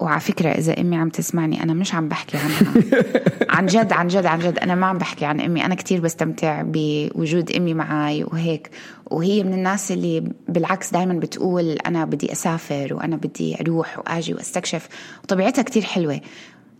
وعلى 0.00 0.20
فكرة 0.20 0.48
إذا 0.48 0.80
أمي 0.80 0.96
عم 0.96 1.08
تسمعني 1.08 1.62
أنا 1.62 1.74
مش 1.74 1.94
عم 1.94 2.08
بحكي 2.08 2.36
عنها 2.36 2.74
عن 3.56 3.66
جد 3.66 3.92
عن 3.92 4.08
جد 4.08 4.26
عن 4.26 4.38
جد. 4.38 4.58
أنا 4.58 4.74
ما 4.74 4.86
عم 4.86 4.98
بحكي 4.98 5.24
عن 5.24 5.40
أمي. 5.40 5.64
أنا 5.64 5.74
كتير 5.74 6.00
بستمتع 6.00 6.62
بوجود 6.66 7.52
أمي 7.52 7.74
معي 7.74 8.24
وهيك. 8.24 8.70
وهي 9.10 9.44
من 9.44 9.52
الناس 9.52 9.92
اللي 9.92 10.32
بالعكس 10.48 10.90
دايما 10.92 11.14
بتقول 11.14 11.64
أنا 11.70 12.04
بدي 12.04 12.32
أسافر 12.32 12.94
وأنا 12.94 13.16
بدي 13.16 13.60
أروح 13.60 13.98
وأجي 13.98 14.34
وأستكشف. 14.34 14.88
وطبيعتها 15.24 15.62
كتير 15.62 15.82
حلوة. 15.82 16.20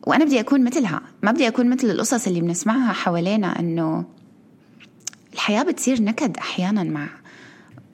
وأنا 0.06 0.24
بدي 0.24 0.40
أكون 0.40 0.64
مثلها. 0.64 1.00
ما 1.22 1.32
بدي 1.32 1.48
أكون 1.48 1.70
مثل 1.70 1.90
القصص 1.90 2.26
اللي 2.26 2.40
بنسمعها 2.40 2.92
حوالينا 2.92 3.58
أنه 3.58 4.04
الحياة 5.32 5.62
بتصير 5.62 6.02
نكد 6.02 6.36
أحيانا 6.36 6.82
مع 6.84 7.06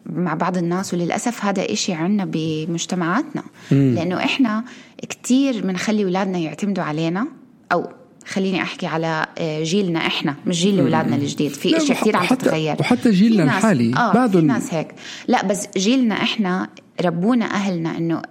مع 0.07 0.35
بعض 0.35 0.57
الناس. 0.57 0.95
وللأسف 0.95 1.45
هذا 1.45 1.73
إشي 1.73 1.93
عنا 1.93 2.25
بمجتمعاتنا. 2.25 3.43
مم. 3.73 3.95
لأنه 3.95 4.25
إحنا 4.25 4.65
كتير 5.03 5.67
بنخلي 5.67 6.05
أولادنا 6.05 6.39
يعتمدوا 6.39 6.85
علينا 6.85 7.27
أو 7.73 7.89
خليني 8.27 8.63
أحكي 8.63 8.87
على 8.87 9.27
آه، 9.39 9.63
جيلنا 9.63 9.99
إحنا 10.07 10.37
مش 10.47 10.61
جيل 10.63 10.81
اولادنا 10.81 11.17
الجديد. 11.17 11.51
في 11.53 11.77
اشياء 11.77 12.01
كثير 12.01 12.17
عم 12.17 12.27
تتغير. 12.27 12.77
وحتى 12.81 13.11
جيلنا 13.11 13.45
الحالي. 13.45 13.95
آه 13.97 14.27
في 14.27 14.41
ناس 14.41 14.75
هيك. 14.75 14.89
لا 15.29 15.45
بس 15.45 15.69
جيلنا 15.77 16.15
إحنا 16.15 16.69
ربونا 17.05 17.45
أهلنا 17.45 17.99
إنه 17.99 18.23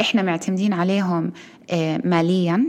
إحنا 0.00 0.22
معتمدين 0.22 0.72
عليهم 0.72 1.32
آه، 1.70 2.00
ماليا 2.04 2.64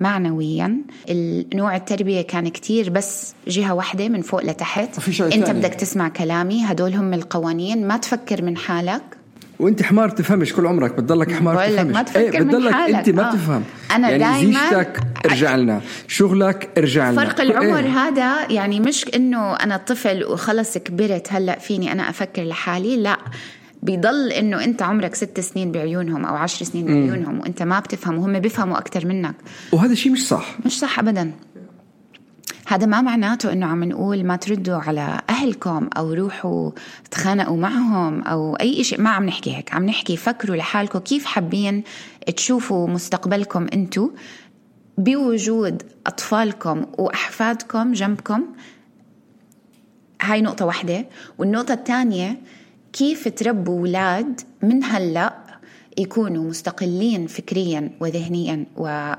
معنويا. 0.00 0.76
النوع 1.08 1.76
التربية 1.76 2.22
كان 2.22 2.48
كتير 2.48 2.90
بس 2.90 3.34
جهة 3.48 3.74
واحدة 3.74 4.08
من 4.08 4.22
فوق 4.22 4.44
لتحت. 4.44 5.20
أنت. 5.20 5.50
بدك 5.50 5.74
تسمع 5.74 6.08
كلامي 6.08 6.64
هدول 6.64 6.94
هم 6.94 7.14
القوانين. 7.14 7.88
ما 7.88 7.96
تفكر 7.96 8.42
من 8.42 8.56
حالك. 8.56 9.02
وانت 9.62 9.82
حمار 9.82 10.08
تفهمش 10.08 10.52
كل 10.52 10.66
عمرك 10.66 10.94
بتضلك 10.94 11.32
حمار 11.32 11.54
بقول 11.54 11.66
لك 11.66 11.74
تفهمش. 11.74 11.94
ما 11.94 12.02
تفكر 12.02 12.20
إيه 12.20 12.40
من 12.40 12.48
بتضلك 12.48 12.72
حالك. 12.72 12.94
أنت 12.94 13.10
ما 13.10 13.28
آه. 13.28 13.32
بتفهم 13.32 13.62
أنا 13.90 14.10
يعني 14.10 14.24
دايماً 14.44 14.60
زيجتك 14.70 15.00
ارجع 15.26 15.56
لنا 15.56 15.80
شغلك 16.08 16.68
ارجع 16.78 17.10
لنا. 17.10 17.24
فرق 17.24 17.40
العمر 17.40 17.78
إيه. 17.78 17.88
هذا 18.08 18.52
يعني 18.52 18.80
مش 18.80 19.06
إنه 19.14 19.54
أنا 19.54 19.76
طفل 19.76 20.24
وخلص 20.24 20.78
كبرت 20.78 21.28
هلأ 21.30 21.58
فيني 21.58 21.92
أنا 21.92 22.10
أفكر 22.10 22.42
لحالي 22.42 22.96
لأ. 22.96 23.18
بيضل 23.82 24.28
إنه 24.32 24.64
أنت 24.64 24.82
عمرك 24.82 25.14
ست 25.14 25.40
سنين 25.40 25.72
بعيونهم 25.72 26.24
أو 26.24 26.34
عشر 26.34 26.64
سنين 26.64 26.86
بعيونهم 26.86 27.40
وأنت 27.40 27.62
ما 27.62 27.80
بتفهم 27.80 28.18
وهم 28.18 28.38
بيفهموا 28.38 28.78
أكثر 28.78 29.06
منك. 29.06 29.34
وهذا 29.72 29.94
شيء 29.94 30.12
مش 30.12 30.26
صح. 30.28 30.56
مش 30.66 30.78
صح 30.78 30.98
ابدا. 30.98 31.32
هذا 32.72 32.86
ما 32.86 33.00
معناته 33.00 33.52
إنه 33.52 33.66
عم 33.66 33.84
نقول 33.84 34.24
ما 34.24 34.36
تردوا 34.36 34.76
على 34.76 35.20
أهلكم 35.30 35.88
أو 35.96 36.12
روحوا 36.12 36.70
تخانقوا 37.10 37.56
معهم 37.56 38.22
أو 38.22 38.56
أي 38.56 38.84
شيء 38.84 39.00
ما 39.00 39.10
عم 39.10 39.26
نحكي 39.26 39.56
هيك. 39.56 39.74
عم 39.74 39.86
نحكي 39.86 40.16
فكروا 40.16 40.56
لحالكم 40.56 40.98
كيف 40.98 41.24
حابين 41.24 41.82
تشوفوا 42.36 42.88
مستقبلكم 42.88 43.66
انتو 43.72 44.10
بوجود 44.98 45.82
أطفالكم 46.06 46.86
وأحفادكم 46.98 47.92
جنبكم. 47.92 48.42
هاي 50.22 50.42
نقطة 50.42 50.64
واحدة. 50.64 51.06
والنقطة 51.38 51.74
الثانية 51.74 52.40
كيف 52.92 53.28
تربوا 53.28 53.78
أولاد 53.78 54.40
من 54.62 54.84
هلأ 54.84 55.32
يكونوا 55.98 56.44
مستقلين 56.44 57.26
فكريا 57.26 57.90
وذهنيا 58.00 58.66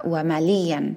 وماليا 0.05 0.93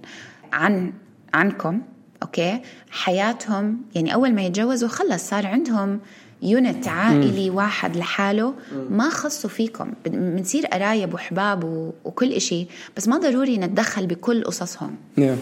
عن 0.52 0.92
عنكم. 1.34 1.80
أوكي؟ 2.23 2.61
حياتهم 2.90 3.78
يعني 3.94 4.14
أول 4.14 4.35
ما 4.35 4.42
يتجوزوا 4.42 4.88
خلص 4.88 5.28
صار 5.28 5.46
عندهم 5.46 6.00
unit 6.42 6.88
عائلي 6.88 7.50
واحد 7.50 7.96
لحاله 7.96 8.54
ما 8.90 9.08
خصوا 9.08 9.50
فيكم. 9.50 9.92
بنصير 10.06 10.66
قرايب 10.66 11.14
وحباب 11.14 11.92
وكل 12.04 12.32
إشي 12.32 12.66
بس 12.96 13.08
ما 13.08 13.18
ضروري 13.18 13.58
نتدخل 13.58 14.06
بكل 14.06 14.44
قصصهم. 14.44 14.94
نعم. 15.16 15.37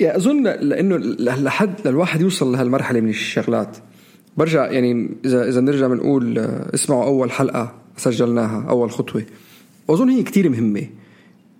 يعني 0.00 0.16
أظن 0.16 0.42
لأنه 0.42 0.96
لحد 1.18 1.74
للواحد 1.88 2.20
يوصل 2.20 2.52
لهالمرحلة 2.52 3.00
من 3.00 3.08
الشغلات. 3.08 3.76
برجع 4.36 4.70
يعني 4.70 5.10
إذا 5.24 5.48
إذا 5.48 5.60
بنرجع 5.60 5.86
بنقول 5.86 6.38
اسمعوا 6.74 7.04
أول 7.04 7.30
حلقة 7.30 7.74
سجلناها 7.96 8.66
أول 8.68 8.90
خطوة. 8.90 9.22
واظن 9.88 10.08
هي 10.08 10.22
كتير 10.22 10.48
مهمة. 10.48 10.86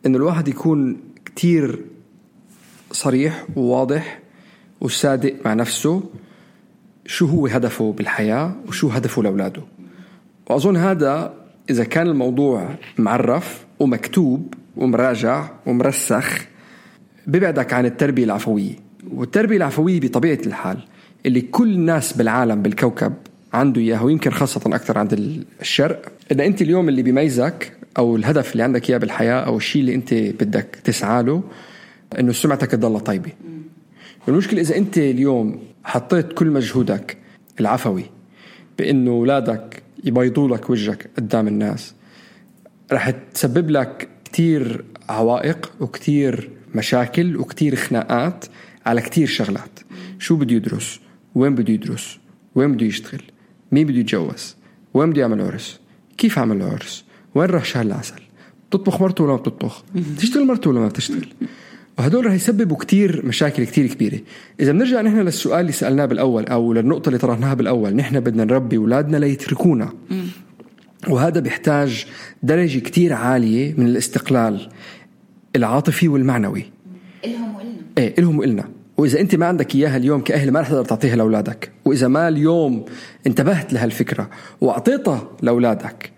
إنه 0.07 0.17
الواحد 0.17 0.49
يكون 0.49 0.97
كتير 1.25 1.85
صريح 2.93 3.47
وواضح 3.57 4.19
وصادق 4.81 5.35
مع 5.45 5.55
نفسه. 5.55 6.03
شو 7.07 7.27
هو 7.27 7.47
هدفه 7.47 7.93
بالحياة 7.93 8.55
وشو 8.69 8.89
هدفه 8.89 9.23
لأولاده؟ 9.23 9.63
وأظن 10.51 10.77
هذا 10.77 11.35
إذا 11.71 11.85
كان 11.85 12.07
الموضوع 12.07 12.69
معرف 12.99 13.65
ومكتوب 13.81 14.55
ومراجع 14.77 15.49
ومرسخ 15.67 16.47
بيبعدك 17.27 17.73
عن 17.73 17.87
التربية 17.87 18.25
العفوية. 18.25 18.73
والتربية 19.15 19.57
العفوية 19.57 20.01
بطبيعة 20.01 20.39
الحال 20.47 20.79
اللي 21.27 21.41
كل 21.41 21.75
الناس 21.75 22.13
بالعالم 22.13 22.63
بالكوكب 22.63 23.13
عنده 23.53 23.81
إياها 23.81 24.03
ويمكن 24.03 24.31
خاصة 24.31 24.61
أكثر 24.67 24.99
عند 24.99 25.45
الشرق. 25.61 26.13
إن 26.33 26.41
أنت 26.41 26.63
اليوم 26.63 26.89
اللي 26.89 27.03
بيميزك 27.03 27.73
أو 27.99 28.17
الهدف 28.17 28.53
اللي 28.53 28.63
عندك 28.63 28.91
إياه 28.91 28.99
بالحياة 28.99 29.41
أو 29.41 29.57
الشيء 29.57 29.81
اللي 29.81 29.95
أنت 29.95 30.15
بدك 30.15 30.79
تسعى 30.85 31.23
له 31.23 31.43
إنه 32.19 32.33
سمعتك 32.33 32.71
تضلها 32.71 33.01
طيبة. 33.01 33.33
المشكلة 34.29 34.61
إذا 34.61 34.77
أنت 34.77 34.99
اليوم 34.99 35.63
حطيت 35.85 36.33
كل 36.33 36.47
مجهودك 36.47 37.17
العفوي 37.61 38.05
بإنه 38.79 39.11
أولادك 39.11 39.83
يبيضوا 40.05 40.57
لك 40.57 40.71
وجهك 40.71 41.11
قدام 41.17 41.49
الناس 41.49 41.95
رح 42.93 43.11
تسبب 43.11 43.71
لك 43.71 44.09
كتير 44.25 44.85
عوائق 45.09 45.73
وكتير 45.81 46.51
مشاكل 46.75 47.37
وكتير 47.37 47.77
خناقات 47.77 48.45
على 48.87 49.01
كتير 49.01 49.27
شغلات. 49.27 49.81
شو 50.19 50.37
بده 50.37 50.55
يدرس؟ 50.55 51.01
وين 51.35 51.55
بده 51.55 51.73
يدرس؟ 51.73 52.19
وين 52.55 52.73
بده 52.73 52.87
يشتغل؟ 52.87 53.23
مين 53.73 53.87
بده 53.87 53.99
يتجوز؟ 53.99 54.57
وين 54.95 55.11
بده 55.11 55.21
يعمل 55.21 55.41
عرس؟ 55.41 55.81
كيف 56.19 56.39
عمل 56.39 56.57
العرس 56.57 57.05
وين 57.35 57.51
راح 57.51 57.65
شهر 57.65 57.83
العسل؟ 57.87 58.23
بتطبخ 58.69 59.01
مرته 59.01 59.25
ولا 59.25 59.33
ما 59.33 59.39
بتطبخ؟ 59.39 59.85
بتشتغل 60.17 60.47
مرته 60.47 60.71
ولا 60.71 60.81
ما 60.81 60.89
بتشتغل؟ 60.89 61.29
وهدول 61.99 62.27
رح 62.27 62.33
يسببوا 62.33 62.77
كتير 62.77 63.27
مشاكل 63.27 63.65
كتير 63.65 63.87
كبيرة. 63.87 64.21
إذا 64.61 64.73
بنرجع 64.73 65.01
نحن 65.01 65.19
للسؤال 65.19 65.61
اللي 65.61 65.73
سألناه 65.73 66.05
بالأول 66.05 66.45
أو 66.45 66.73
للنقطة 66.73 67.09
اللي 67.09 67.19
طرحناها 67.19 67.55
بالأول 67.55 67.97
نحن 67.97 68.21
بدنا 68.21 68.45
نربي 68.45 68.77
أولادنا 68.77 69.17
ليتركونا. 69.17 69.93
وهذا 71.09 71.41
بيحتاج 71.41 72.07
درجة 72.43 72.79
كتير 72.79 73.13
عالية 73.13 73.75
من 73.79 73.87
الاستقلال 73.87 74.69
العاطفي 75.57 76.09
والمعنوي. 76.09 76.65
إلهم 77.25 77.57
وإلنا. 77.57 77.77
إيه 77.99 78.15
إلهم 78.19 78.39
وإلنا. 78.39 78.69
وإذا 78.97 79.21
أنت 79.21 79.35
ما 79.35 79.47
عندك 79.47 79.75
إياها 79.75 79.97
اليوم 79.97 80.21
كأهل 80.21 80.51
ما 80.51 80.61
رح 80.61 80.69
تقدر 80.69 80.85
تعطيها 80.85 81.17
لأولادك. 81.17 81.71
وإذا 81.85 82.09
ما 82.09 82.29
اليوم 82.29 82.85
انتبهت 83.27 83.73
لهالفكرة 83.73 84.31
وأعطيتها 84.61 85.31
لأولادك 85.43 86.11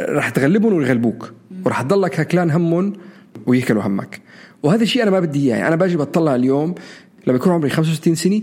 رح 0.00 0.28
تغلبهم 0.28 0.72
ويغلبوك. 0.72 1.32
ورح 1.64 1.82
تضلك 1.82 2.20
هكلان 2.20 2.50
همهم 2.50 2.92
ويهكلوا 3.46 3.82
همك. 3.82 4.20
وهذا 4.62 4.82
الشيء 4.82 5.02
أنا 5.02 5.10
ما 5.10 5.20
بدي 5.20 5.38
إياه. 5.46 5.56
يعني 5.56 5.68
أنا 5.68 5.76
باجي 5.76 5.96
بطلع 5.96 6.34
اليوم 6.34 6.74
لما 7.26 7.36
يكون 7.36 7.52
عمري 7.52 7.70
65 7.70 8.14
سنة 8.14 8.40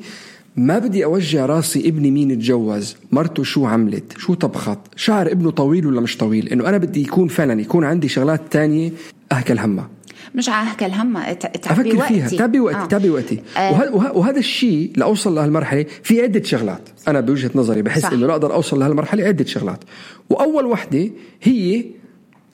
ما 0.56 0.80
بدي 0.80 1.06
أوجع 1.06 1.46
راسي 1.46 1.88
ابني 1.90 2.12
مين 2.12 2.40
تجوز 2.40 2.96
مرته 3.12 3.44
شو 3.44 3.66
عملت 3.66 4.14
شو 4.18 4.34
طبخت 4.34 4.80
شعر 4.96 5.32
ابنه 5.32 5.52
طويل 5.52 5.88
ولا 5.88 6.02
مش 6.02 6.18
طويل؟ 6.18 6.50
إنه 6.50 6.70
أنا 6.70 6.78
بدي 6.78 7.02
يكون 7.02 7.28
فعلا 7.28 7.62
يكون 7.62 7.84
عندي 7.84 8.08
شغلات 8.08 8.42
تانية 8.52 8.92
أهكل 9.32 9.60
همها 9.60 9.90
مش 10.36 10.50
عاهكل 10.50 10.86
همها 10.86 11.34
تعبي 11.34 11.82
أفكر 11.90 11.98
وقتي. 11.98 12.14
فيها 12.14 12.28
تعبي 12.30 12.60
وقتي 12.60 12.78
آه. 12.78 12.86
تعبي 12.86 13.10
وقتي. 13.10 13.42
آه. 13.58 13.72
وه- 13.72 13.96
وه- 13.96 14.18
وهذا 14.18 14.40
الشيء 14.40 14.92
لأوصل 14.96 15.36
لهالمرحلة 15.36 15.86
في 16.04 16.22
عدة 16.22 16.44
شغلات. 16.44 16.82
أنا 17.08 17.20
بوجهة 17.20 17.52
نظري 17.56 17.82
بحس 17.82 18.02
صح. 18.02 18.12
إنه 18.12 18.28
لا 18.28 18.34
أقدر 18.34 18.54
أوصل 18.54 18.80
لهالمرحلة 18.80 19.24
عدة 19.24 19.46
شغلات. 19.46 19.84
وأول 20.30 20.66
وحدة 20.66 21.10
هي 21.44 21.86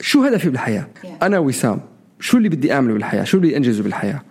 شو 0.00 0.22
هدفي 0.24 0.50
بالحياة؟ 0.50 0.86
أنا 1.22 1.38
وسام. 1.38 1.80
شو 2.22 2.36
اللي 2.36 2.48
بدي 2.48 2.72
أعمله 2.72 2.94
بالحياة؟ 2.94 3.24
شو 3.24 3.36
اللي 3.36 3.48
بدي 3.48 3.56
أنجزه 3.56 3.82
بالحياة؟ 3.82 4.22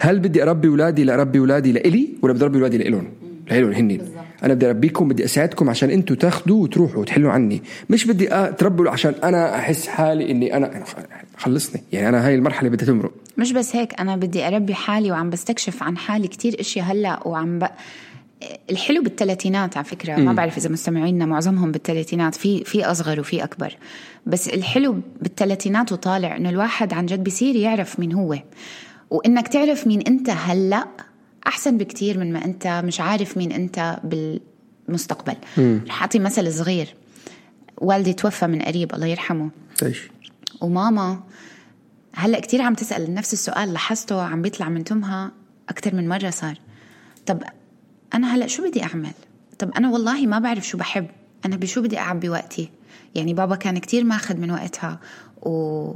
هل 0.00 0.18
بدي 0.18 0.42
أربي 0.42 0.68
أولادي 0.68 1.04
لأربي 1.04 1.38
أولادي 1.38 1.72
لإلي 1.72 2.08
ولا 2.22 2.32
بدي 2.32 2.44
أربي 2.44 2.56
أولادي 2.58 2.78
لإلهم؟ 2.78 3.06
لإلهم 3.50 3.72
هن 3.72 4.00
أنا 4.44 4.54
بدي 4.54 4.66
أربيكم 4.66 5.08
بدي 5.08 5.24
أساعدكم 5.24 5.70
عشان 5.70 5.90
أنتم 5.90 6.14
تاخذوا 6.14 6.62
وتروحوا 6.62 7.00
وتحلوا 7.00 7.32
عني. 7.32 7.62
مش 7.90 8.06
بدي 8.06 8.26
تربوا 8.58 8.90
عشان 8.90 9.14
أنا 9.24 9.58
أحس 9.58 9.86
حالي 9.86 10.30
إني 10.30 10.56
أنا 10.56 10.84
خلصني. 11.36 11.82
يعني 11.92 12.08
أنا 12.08 12.26
هاي 12.26 12.34
المرحلة 12.34 12.68
بدها 12.68 12.86
تمرق. 12.86 13.12
مش 13.38 13.52
بس 13.52 13.76
هيك 13.76 14.00
أنا 14.00 14.16
بدي 14.16 14.46
أربي 14.46 14.74
حالي 14.74 15.10
وعم 15.10 15.30
بستكشف 15.30 15.82
عن 15.82 15.96
حالي 15.96 16.28
كتير 16.28 16.60
إشياء 16.60 16.86
هلأ 16.86 17.28
وعم 17.28 17.58
ب... 17.58 17.66
الحلو 18.70 19.02
بالثلاثينات 19.02 19.76
على 19.76 19.84
فكرة. 19.84 20.16
ما 20.16 20.32
بعرف 20.32 20.56
إذا 20.56 20.68
مستمعينا 20.68 21.26
معظمهم 21.26 21.72
بالثلاثينات 21.72 22.34
في 22.34 22.64
في 22.64 22.84
أصغر 22.84 23.20
وفي 23.20 23.44
أكبر. 23.44 23.76
بس 24.26 24.48
الحلو 24.48 25.00
بالثلاثينات 25.22 25.92
وطالع 25.92 26.36
إنه 26.36 26.48
الواحد 26.48 26.92
عن 26.92 27.06
جد 27.06 27.24
بيصير 27.24 27.56
يعرف 27.56 28.00
مين 28.00 28.12
هو. 28.12 28.38
وإنك 29.10 29.48
تعرف 29.48 29.86
مين 29.86 30.00
أنت 30.00 30.30
هلأ 30.30 30.86
أحسن 31.46 31.78
بكتير 31.78 32.18
من 32.18 32.32
ما 32.32 32.44
أنت 32.44 32.66
مش 32.66 33.00
عارف 33.00 33.36
مين 33.36 33.52
أنت 33.52 34.00
بالمستقبل. 34.04 35.36
رح 35.58 36.00
أعطي 36.02 36.18
مثل 36.18 36.52
صغير. 36.52 36.94
والدي 37.78 38.12
توفى 38.12 38.46
من 38.46 38.62
قريب 38.62 38.94
الله 38.94 39.06
يرحمه. 39.06 39.50
إيش؟ 39.82 40.08
وماما 40.60 41.22
هلأ 42.14 42.40
كتير 42.40 42.62
عم 42.62 42.74
تسأل 42.74 43.14
نفس 43.14 43.32
السؤال 43.32 43.72
لاحظته 43.72 44.22
عم 44.22 44.42
بيطلع 44.42 44.68
من 44.68 44.84
تمها 44.84 45.32
أكثر 45.68 45.94
من 45.94 46.08
مرة 46.08 46.30
صار. 46.30 46.58
طب 47.26 47.42
أنا 48.14 48.34
هلا 48.34 48.46
شو 48.46 48.68
بدي 48.68 48.82
أعمل؟ 48.82 49.12
طب 49.58 49.70
أنا 49.76 49.90
والله 49.90 50.26
ما 50.26 50.38
بعرف 50.38 50.66
شو 50.66 50.78
بحب. 50.78 51.06
أنا 51.44 51.56
بشو 51.56 51.82
بدي 51.82 51.98
أعبي 51.98 52.28
وقتي؟ 52.28 52.70
يعني 53.14 53.34
بابا 53.34 53.56
كان 53.56 53.78
كتير 53.78 54.04
ماخذ 54.04 54.36
من 54.36 54.50
وقتها 54.50 55.00
و... 55.42 55.50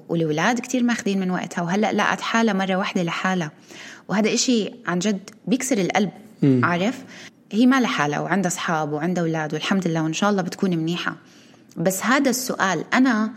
والولاد 0.09 0.61
كتير 0.61 0.83
ماخذين 0.83 1.21
من 1.21 1.31
وقتها 1.31 1.63
وهلا 1.63 1.93
لقت 1.93 2.21
حالها 2.21 2.55
مرة 2.55 2.77
واحدة 2.77 3.03
لحالها. 3.03 3.51
وهذا 4.09 4.35
إشي 4.35 4.71
عن 4.87 4.99
جد 4.99 5.31
بيكسر 5.47 5.79
القلب 5.79 6.11
م. 6.43 6.65
عارف؟ 6.65 7.05
هي 7.53 7.67
ما 7.67 7.81
لحالها 7.81 8.21
وعندها 8.21 8.51
أصحاب 8.51 8.93
وعندها 8.93 9.23
أولاد 9.25 9.55
والحمد 9.55 9.89
لله 9.89 10.03
وإن 10.03 10.13
شاء 10.13 10.31
الله 10.31 10.43
بتكون 10.43 10.77
منيحة. 10.77 11.17
بس 11.77 12.03
هذا 12.03 12.31
السؤال 12.31 12.85
أنا 12.95 13.33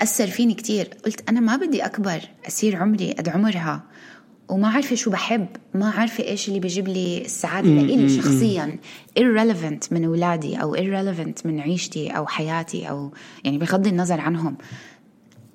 أثر 0.00 0.26
فيني 0.26 0.54
كتير. 0.54 0.88
قلت 1.04 1.28
أنا 1.28 1.40
ما 1.40 1.56
بدي 1.56 1.84
أكبر 1.84 2.20
أصير 2.48 2.76
عمري 2.76 3.12
قد 3.12 3.28
عمرها. 3.28 3.82
وما 4.48 4.68
عارفة 4.68 4.96
شو 4.96 5.10
بحب 5.10 5.46
ما 5.74 5.90
عارفة 5.90 6.24
إيش 6.24 6.48
اللي 6.48 6.60
بيجيب 6.60 6.88
لي 6.88 7.22
السعادة 7.24 7.68
لإلي 7.68 8.08
شخصيا. 8.08 8.78
Irrelevant 9.18 9.92
من 9.92 10.04
أولادي 10.04 10.56
أو 10.56 10.76
irrelevant 10.76 11.46
من 11.46 11.60
عيشتي 11.60 12.10
أو 12.10 12.26
حياتي 12.26 12.90
أو 12.90 13.12
يعني 13.44 13.58
بغض 13.58 13.86
النظر 13.86 14.20
عنهم. 14.20 14.56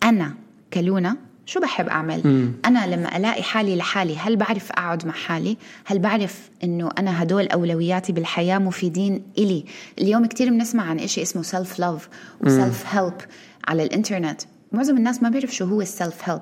أنا 0.03 0.33
كلونا 0.73 1.17
شو 1.45 1.59
بحب 1.59 1.87
أعمل؟ 1.87 2.21
مم. 2.25 2.53
أنا 2.65 2.95
لما 2.95 3.17
ألاقي 3.17 3.43
حالي 3.43 3.75
لحالي 3.75 4.17
هل 4.17 4.35
بعرف 4.35 4.71
أقعد 4.71 5.05
مع 5.05 5.13
حالي؟ 5.13 5.57
هل 5.85 5.99
بعرف 5.99 6.49
أنه 6.63 6.89
أنا 6.97 7.23
هدول 7.23 7.47
أولوياتي 7.47 8.13
بالحياة 8.13 8.57
مفيدين 8.57 9.23
إلي؟ 9.37 9.65
اليوم 10.01 10.25
كتير 10.25 10.49
بنسمع 10.49 10.83
عن 10.83 10.99
إشي 10.99 11.21
اسمه 11.21 11.43
self 11.43 11.77
love 11.77 12.01
و 12.41 12.49
self 12.49 12.95
help 12.95 13.23
على 13.67 13.83
الإنترنت. 13.83 14.41
معظم 14.71 14.97
الناس 14.97 15.23
ما 15.23 15.29
بيعرف 15.29 15.55
شو 15.55 15.65
هو 15.65 15.81
ال 15.81 15.91
self 15.91 16.29
help 16.29 16.41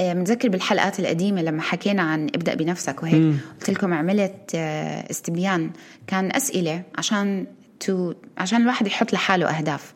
متذكر 0.00 0.48
بالحلقات 0.48 1.00
القديمة 1.00 1.42
لما 1.42 1.62
حكينا 1.62 2.02
عن 2.02 2.26
ابدأ 2.34 2.54
بنفسك 2.54 3.02
وهيك 3.02 3.34
قلت 3.60 3.70
لكم 3.70 3.94
عملت 3.94 4.50
آه، 4.54 5.10
استبيان 5.10 5.70
كان 6.06 6.32
أسئلة 6.36 6.82
عشان 6.98 7.46
to 7.80 8.14
عشان 8.38 8.62
الواحد 8.62 8.86
يحط 8.86 9.12
لحاله 9.12 9.46
أهداف. 9.58 9.94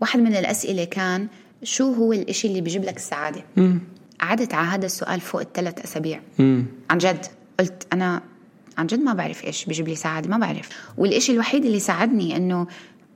واحد 0.00 0.20
من 0.20 0.36
الأسئلة 0.36 0.84
كان 0.84 1.28
شو 1.62 1.92
هو 1.94 2.12
الإشي 2.12 2.48
اللي 2.48 2.60
بيجيب 2.60 2.84
لك 2.84 2.96
السعادة؟ 2.96 3.44
قعدت 4.20 4.54
على 4.54 4.66
هذا 4.66 4.86
السؤال 4.86 5.20
فوق 5.20 5.40
الثلاث 5.40 5.84
أسابيع. 5.84 6.20
عن 6.90 6.98
جد. 6.98 7.26
قلت 7.60 7.86
أنا 7.92 8.22
عن 8.78 8.86
جد 8.86 9.00
ما 9.00 9.12
بعرف 9.12 9.44
إيش 9.44 9.64
بيجيب 9.64 9.88
لي 9.88 9.94
سعادة 9.94 10.30
ما 10.30 10.38
بعرف. 10.38 10.68
والإشي 10.98 11.32
الوحيد 11.32 11.64
اللي 11.64 11.80
ساعدني 11.80 12.36
إنه 12.36 12.66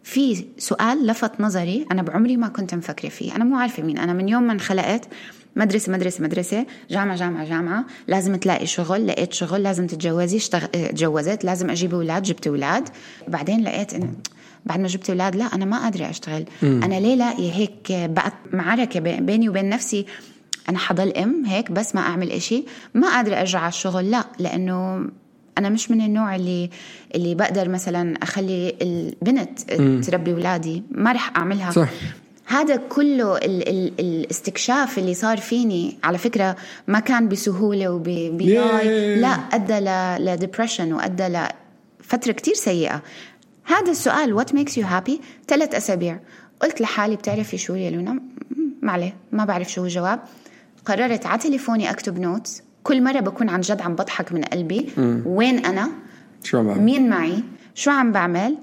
في 0.07 0.45
سؤال 0.59 1.07
لفت 1.07 1.41
نظري 1.41 1.87
أنا 1.93 2.03
بعمري 2.03 2.37
ما 2.37 2.49
كنت 2.49 2.75
مفكرة 2.75 3.09
فيه. 3.09 3.37
أنا 3.37 3.45
مو 3.45 3.57
عارفة 3.57 3.83
مين. 3.83 3.99
أنا 3.99 4.13
من 4.13 4.29
يوم 4.29 4.43
ما 4.43 4.53
انخلقت 4.53 5.09
مدرسة 5.57 5.93
مدرسة 5.93 6.25
مدرسة 6.25 6.67
جامعة 6.91 7.17
جامعة 7.17 7.45
جامعة 7.45 7.85
لازم 8.09 8.37
تلاقي 8.37 8.67
شغل 8.67 9.07
لقيت 9.07 9.33
شغل 9.33 9.63
لازم 9.63 9.87
تتجوزي 9.87 10.37
اشتغ... 10.37 10.65
تجوزت 10.67 11.45
لازم 11.45 11.71
أجيب 11.71 11.95
أولاد 11.95 12.23
جبت 12.23 12.47
أولاد. 12.47 12.89
بعدين 13.29 13.65
لقيت 13.65 13.95
إنه 13.95 14.09
بعد 14.67 14.81
ما 14.81 14.87
جبت 14.89 15.11
أولاد 15.11 15.37
لا 15.37 15.45
أنا 15.45 15.65
ما 15.65 15.79
قادرة 15.83 16.11
أشتغل. 16.11 16.45
م. 16.63 16.67
أنا 16.83 17.01
ليه 17.01 17.15
لاقي 17.15 17.53
هيك 17.53 17.93
بقت 17.93 18.35
معركة 18.53 19.01
بيني 19.01 19.49
وبين 19.49 19.69
نفسي 19.69 20.07
أنا 20.69 20.79
حضل 20.79 21.13
أم 21.13 21.45
هيك 21.47 21.71
بس 21.73 21.95
ما 21.95 22.01
أعمل 22.01 22.31
إشي. 22.31 22.65
ما 22.95 23.09
قادرة 23.09 23.35
أرجع 23.41 23.59
على 23.59 23.69
الشغل 23.69 24.11
لا 24.11 24.25
لأنه 24.39 25.07
أنا 25.59 25.69
مش 25.69 25.91
من 25.91 26.01
النوع 26.01 26.37
اللي 26.37 26.71
اللي 27.15 27.35
بقدر 27.35 27.69
مثلا 27.69 28.15
أخلي 28.23 28.77
البنت 28.83 29.73
م. 29.81 30.01
تربي 30.01 30.33
اولادي 30.33 30.83
ما 30.91 31.13
رح 31.13 31.37
أعملها. 31.37 31.71
صح. 31.71 31.89
هذا 32.47 32.77
كله 32.77 33.37
ال 33.37 33.69
ال 33.69 33.93
الاستكشاف 34.01 34.99
اللي 34.99 35.15
صار 35.15 35.37
فيني 35.37 35.97
على 36.05 36.19
فكرة 36.19 36.57
ما 36.89 37.01
كان 37.01 37.29
بسهولة 37.29 37.89
وبناي 37.89 39.17
لا 39.17 39.29
أدى 39.29 39.79
ل 40.25 40.31
depression 40.31 40.93
وأدى 40.93 41.29
لفترة 41.29 42.33
كتير 42.33 42.55
سيئة. 42.55 43.03
هذا 43.65 43.91
السؤال 43.91 44.33
what 44.33 44.55
makes 44.55 44.79
you 44.79 44.87
happy 44.87 45.21
ثلاث 45.49 45.75
أسابيع. 45.75 46.21
قلت 46.63 46.81
لحالي 46.81 47.17
بتعرفي 47.17 47.59
شو 47.59 47.75
يا 47.75 47.91
لونا؟ 47.91 48.21
ما 48.83 48.93
عليه 48.93 49.17
ما 49.33 49.45
بعرف 49.45 49.73
شو 49.73 49.85
الجواب. 49.85 50.21
قررت 50.85 51.27
على 51.27 51.39
تليفوني 51.39 51.91
أكتب 51.91 52.19
notes 52.19 52.63
كل 52.87 53.03
مرة 53.03 53.21
بكون 53.21 53.49
عن 53.49 53.61
جد 53.61 53.81
عم 53.81 53.95
بضحك 53.95 54.33
من 54.33 54.43
قلبي. 54.43 54.87
وين 55.27 55.67
أنا؟ 55.67 55.89
شو 56.45 56.59
عم 56.59 56.85
مين 56.85 57.09
معي؟ 57.09 57.43
شو 57.75 57.91
عم 57.91 58.13
بعمل؟ 58.13 58.57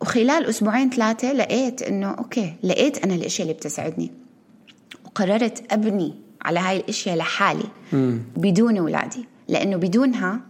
وخلال 0.00 0.46
أسبوعين 0.46 0.90
ثلاثة 0.90 1.32
لقيت 1.32 1.82
إنه 1.82 2.10
أوكي 2.10 2.54
لقيت 2.62 3.04
أنا 3.04 3.14
الاشياء 3.14 3.48
اللي 3.48 3.58
بتسعدني. 3.58 4.10
وقررت 5.04 5.72
أبني 5.72 6.14
على 6.42 6.60
هاي 6.60 6.76
الإشياء 6.76 7.16
لحالي. 7.16 7.64
مم. 7.92 8.18
بدون 8.36 8.76
أولادي. 8.78 9.24
لأنه 9.48 9.76
بدونها 9.76 10.40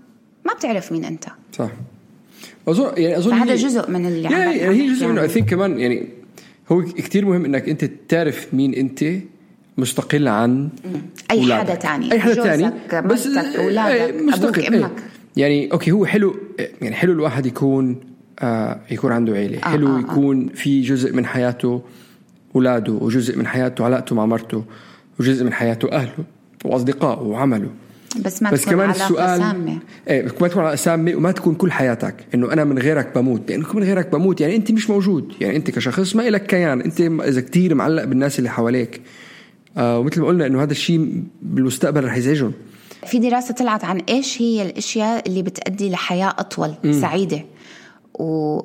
ما 0.44 0.52
بتعرف 0.52 0.92
مين 0.92 1.04
أنت. 1.04 1.24
صح. 1.52 1.70
اظن 2.68 2.92
يعني 2.96 3.18
أظن 3.18 3.32
هذا 3.32 3.54
جزء 3.54 3.90
من 3.90 4.06
اللي 4.06 4.22
يعني 4.22 4.60
هي 4.60 4.94
جزء 4.94 5.06
منه. 5.06 5.22
اي 5.22 5.42
كمان 5.42 5.80
يعني 5.80 6.08
هو 6.72 6.82
كثير 6.82 7.24
مهم 7.24 7.44
إنك 7.44 7.68
أنت 7.68 7.84
تعرف 7.84 8.54
مين 8.54 8.74
أنت. 8.74 9.04
مستقل 9.78 10.28
عن 10.28 10.68
أي 11.30 11.40
أولادك. 11.40 11.60
حدا 11.60 11.74
تاني. 11.74 12.12
أي 12.12 12.20
حدا 12.20 12.34
تاني. 12.34 12.72
بس 13.02 13.26
أولادك 13.26 14.14
مستقل 14.22 14.66
أبوك 14.66 14.74
إمك. 14.74 14.90
يعني 15.36 15.72
أوكي 15.72 15.90
هو 15.90 16.06
حلو 16.06 16.36
يعني 16.82 16.94
حلو 16.94 17.12
الواحد 17.12 17.46
يكون 17.46 18.00
آه 18.40 18.80
يكون 18.90 19.12
عنده 19.12 19.32
عيلة. 19.32 19.58
آه 19.58 19.68
حلو 19.68 19.88
آه, 19.88 19.96
آه. 19.96 20.00
يكون 20.00 20.48
في 20.48 20.82
جزء 20.82 21.12
من 21.12 21.26
حياته 21.26 21.82
أولاده 22.54 22.92
وجزء 22.92 23.38
من 23.38 23.46
حياته 23.46 23.84
علاقته 23.84 24.14
مع 24.14 24.26
مرته 24.26 24.64
وجزء 25.20 25.44
من 25.44 25.52
حياته 25.52 25.92
أهله 25.92 26.24
وأصدقائه 26.64 27.22
وعمله. 27.22 27.70
بس 28.24 28.42
ما 28.42 28.50
بس 28.50 28.60
تكون 28.60 28.72
كمان 28.72 28.90
السؤال 28.90 29.38
سامة. 29.38 29.78
إيه 30.08 30.22
ما 30.40 30.48
تكون 30.48 30.64
على 30.64 30.76
سامة 30.76 31.14
وما 31.14 31.32
تكون 31.32 31.54
كل 31.54 31.72
حياتك 31.72 32.14
إنه 32.34 32.52
أنا 32.52 32.64
من 32.64 32.78
غيرك 32.78 33.18
بموت. 33.18 33.50
لأنه 33.50 33.66
من 33.74 33.82
غيرك 33.82 34.12
بموت 34.12 34.40
يعني 34.40 34.56
أنت 34.56 34.70
مش 34.70 34.90
موجود. 34.90 35.32
يعني 35.40 35.56
أنت 35.56 35.70
كشخص 35.70 36.16
ما 36.16 36.22
لك 36.22 36.46
كيان. 36.46 36.80
أنت 36.80 37.00
إذا 37.00 37.40
كتير 37.40 37.74
معلق 37.74 38.04
بالناس 38.04 38.38
اللي 38.38 38.50
حواليك. 38.50 39.00
ومثل 39.78 40.20
ما 40.20 40.26
قلنا 40.26 40.46
إنه 40.46 40.62
هذا 40.62 40.72
الشيء 40.72 41.22
بالمستقبل 41.42 42.04
رح 42.04 42.16
يزعجهم. 42.16 42.52
في 43.06 43.18
دراسة 43.18 43.54
طلعت 43.54 43.84
عن 43.84 44.00
إيش 44.00 44.42
هي 44.42 44.62
الأشياء 44.62 45.28
اللي 45.28 45.42
بتأدي 45.42 45.90
لحياة 45.90 46.34
أطول 46.38 46.74
م. 46.84 46.92
سعيدة. 46.92 47.44
و... 48.14 48.60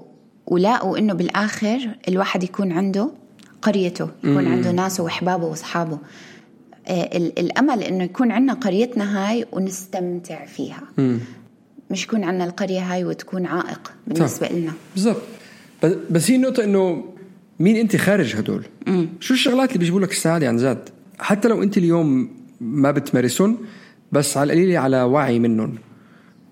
ولاقوا 0.47 0.97
انه 0.97 1.13
بالآخر 1.13 1.89
الواحد 2.07 2.43
يكون 2.43 2.71
عنده 2.71 3.11
قريته 3.61 4.09
يكون 4.23 4.45
مم. 4.45 4.51
عنده 4.51 4.71
ناسه 4.71 5.03
وأحبابه 5.03 5.45
وأصحابه. 5.45 5.99
آه 6.87 7.17
الأمل 7.17 7.83
إنه 7.83 8.03
يكون 8.03 8.31
عندنا 8.31 8.53
قريتنا 8.53 9.29
هاي 9.29 9.45
ونستمتع 9.51 10.45
فيها. 10.45 10.83
مم. 10.97 11.19
مش 11.91 12.03
يكون 12.03 12.23
عندنا 12.23 12.45
القرية 12.45 12.93
هاي 12.93 13.05
وتكون 13.05 13.45
عائق 13.45 13.93
بالنسبة 14.07 14.47
لنا. 14.47 14.71
بالضبط. 14.95 15.21
بس 16.09 16.31
هي 16.31 16.35
النقطة 16.35 16.63
إنه 16.63 17.03
مين 17.59 17.75
أنت 17.75 17.95
خارج 17.95 18.35
هدول؟ 18.35 18.65
مم. 18.87 19.09
شو 19.19 19.33
الشغلات 19.33 19.69
اللي 19.69 19.79
بيجيبوا 19.79 19.99
لك 19.99 20.11
السعادة 20.11 20.47
عن 20.47 20.57
جد؟ 20.57 20.89
حتى 21.21 21.47
لو 21.47 21.63
انت 21.63 21.77
اليوم 21.77 22.29
ما 22.61 22.91
بتمارسهم 22.91 23.57
بس 24.11 24.37
على 24.37 24.53
القليله 24.53 24.79
على 24.79 25.03
وعي 25.03 25.39
منهم. 25.39 25.75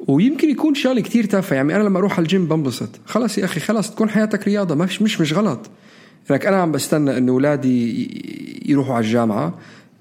ويمكن 0.08 0.50
يكون 0.50 0.76
شغله 0.76 1.02
كتير 1.02 1.26
تافهه 1.26 1.56
يعني 1.56 1.76
أنا 1.76 1.84
لما 1.84 2.00
أروح 2.00 2.14
على 2.14 2.24
الجيم 2.24 2.46
بنبسط. 2.46 2.90
خلاص 3.06 3.38
يا 3.38 3.46
أخي 3.46 3.60
خلاص 3.60 3.92
تكون 3.92 4.10
حياتك 4.10 4.48
رياضة. 4.48 4.76
مش 4.76 5.02
مش 5.02 5.22
مش 5.22 5.34
غلط. 5.34 5.70
لك 6.30 6.46
أنا 6.46 6.58
عم 6.58 6.72
بستنى 6.72 7.18
إنه 7.18 7.32
أولادي 7.32 8.10
يروحوا 8.66 8.96
على 8.96 9.06
الجامعة. 9.06 9.54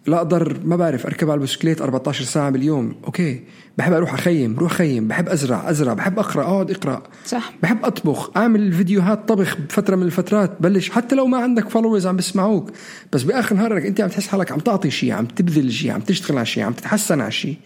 لا 0.08 0.16
أقدر 0.16 0.60
ما 0.64 0.76
بعرف 0.76 1.06
اركب 1.06 1.30
على 1.30 1.38
البسكليت 1.38 1.82
14 1.82 2.24
ساعة 2.24 2.50
باليوم. 2.50 2.94
أوكي 3.04 3.40
بحب 3.78 3.92
أروح 3.92 4.14
أخيم 4.14 4.58
روح 4.58 4.72
خيم 4.72 5.08
بحب 5.08 5.28
أزرع 5.28 5.70
أزرع 5.70 5.94
بحب 5.94 6.18
أقرأ 6.18 6.42
أقعد 6.42 6.70
أقرأ. 6.70 7.02
صح. 7.26 7.52
بحب 7.62 7.84
أطبخ 7.84 8.36
أعمل 8.36 8.72
فيديوهات 8.72 9.28
طبخ 9.28 9.56
بفترة 9.56 9.96
من 9.96 10.02
الفترات 10.02 10.52
بلش. 10.60 10.90
حتى 10.90 11.14
لو 11.14 11.26
ما 11.26 11.38
عندك 11.38 11.68
followers 11.68 12.06
عم 12.06 12.16
بسمعوك 12.16 12.70
بس 13.12 13.22
بآخر 13.22 13.56
نهارك 13.56 13.86
أنت 13.86 14.00
عم 14.00 14.08
تحس 14.08 14.26
حالك 14.26 14.52
عم 14.52 14.58
تعطي 14.58 14.90
شيء 14.90 15.12
عم 15.12 15.26
تبذل 15.26 15.72
شيء 15.72 15.90
عم 15.90 16.00
تشتغل 16.00 16.36
على 16.36 16.46
شيء 16.46 16.62
عم 16.62 16.72
تتحسن 16.72 17.20
على 17.20 17.30
شيء 17.32 17.56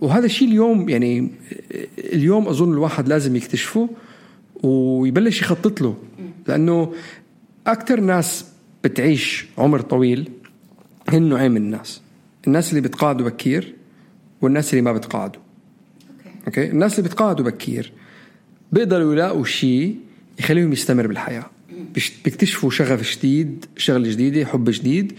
وهذا 0.00 0.26
الشيء 0.26 0.48
اليوم 0.48 0.88
يعني 0.88 1.30
اليوم 1.98 2.48
أظن 2.48 2.72
الواحد 2.72 3.08
لازم 3.08 3.36
يكتشفه 3.36 3.88
ويبلش 4.62 5.42
يخطط 5.42 5.80
له. 5.80 5.96
لأنه 6.48 6.92
أكثر 7.66 8.00
ناس 8.00 8.44
بتعيش 8.84 9.46
عمر 9.58 9.80
طويل 9.80 10.30
هن 11.08 11.22
نوعين 11.22 11.50
من 11.50 11.56
الناس. 11.56 12.00
الناس 12.46 12.70
اللي 12.70 12.80
بتقاعدوا 12.80 13.26
بكير 13.26 13.74
والناس 14.42 14.70
اللي 14.70 14.82
ما 14.82 14.92
بتقاعدوا 14.92 15.40
أوكي. 16.46 16.70
الناس 16.70 16.98
اللي 16.98 17.10
بتقاعدوا 17.10 17.44
بكير 17.44 17.92
بيقدروا 18.72 19.12
يلاقوا 19.12 19.44
شيء 19.44 19.96
يخليهم 20.38 20.72
يستمر 20.72 21.06
بالحياة. 21.06 21.50
بيكتشفوا 22.24 22.70
شغف 22.70 23.16
جديد 23.16 23.64
شغله 23.76 24.10
جديده 24.10 24.44
حب 24.44 24.70
جديد 24.70 25.12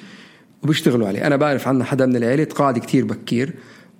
وبيشتغلوا 0.64 1.08
عليه. 1.08 1.28
أنا 1.28 1.36
بعرف 1.36 1.68
عنا 1.68 1.84
حدا 1.84 2.06
من 2.06 2.16
العيلة 2.16 2.44
تقاعد 2.44 2.78
كتير 2.78 3.06
بكير 3.06 3.54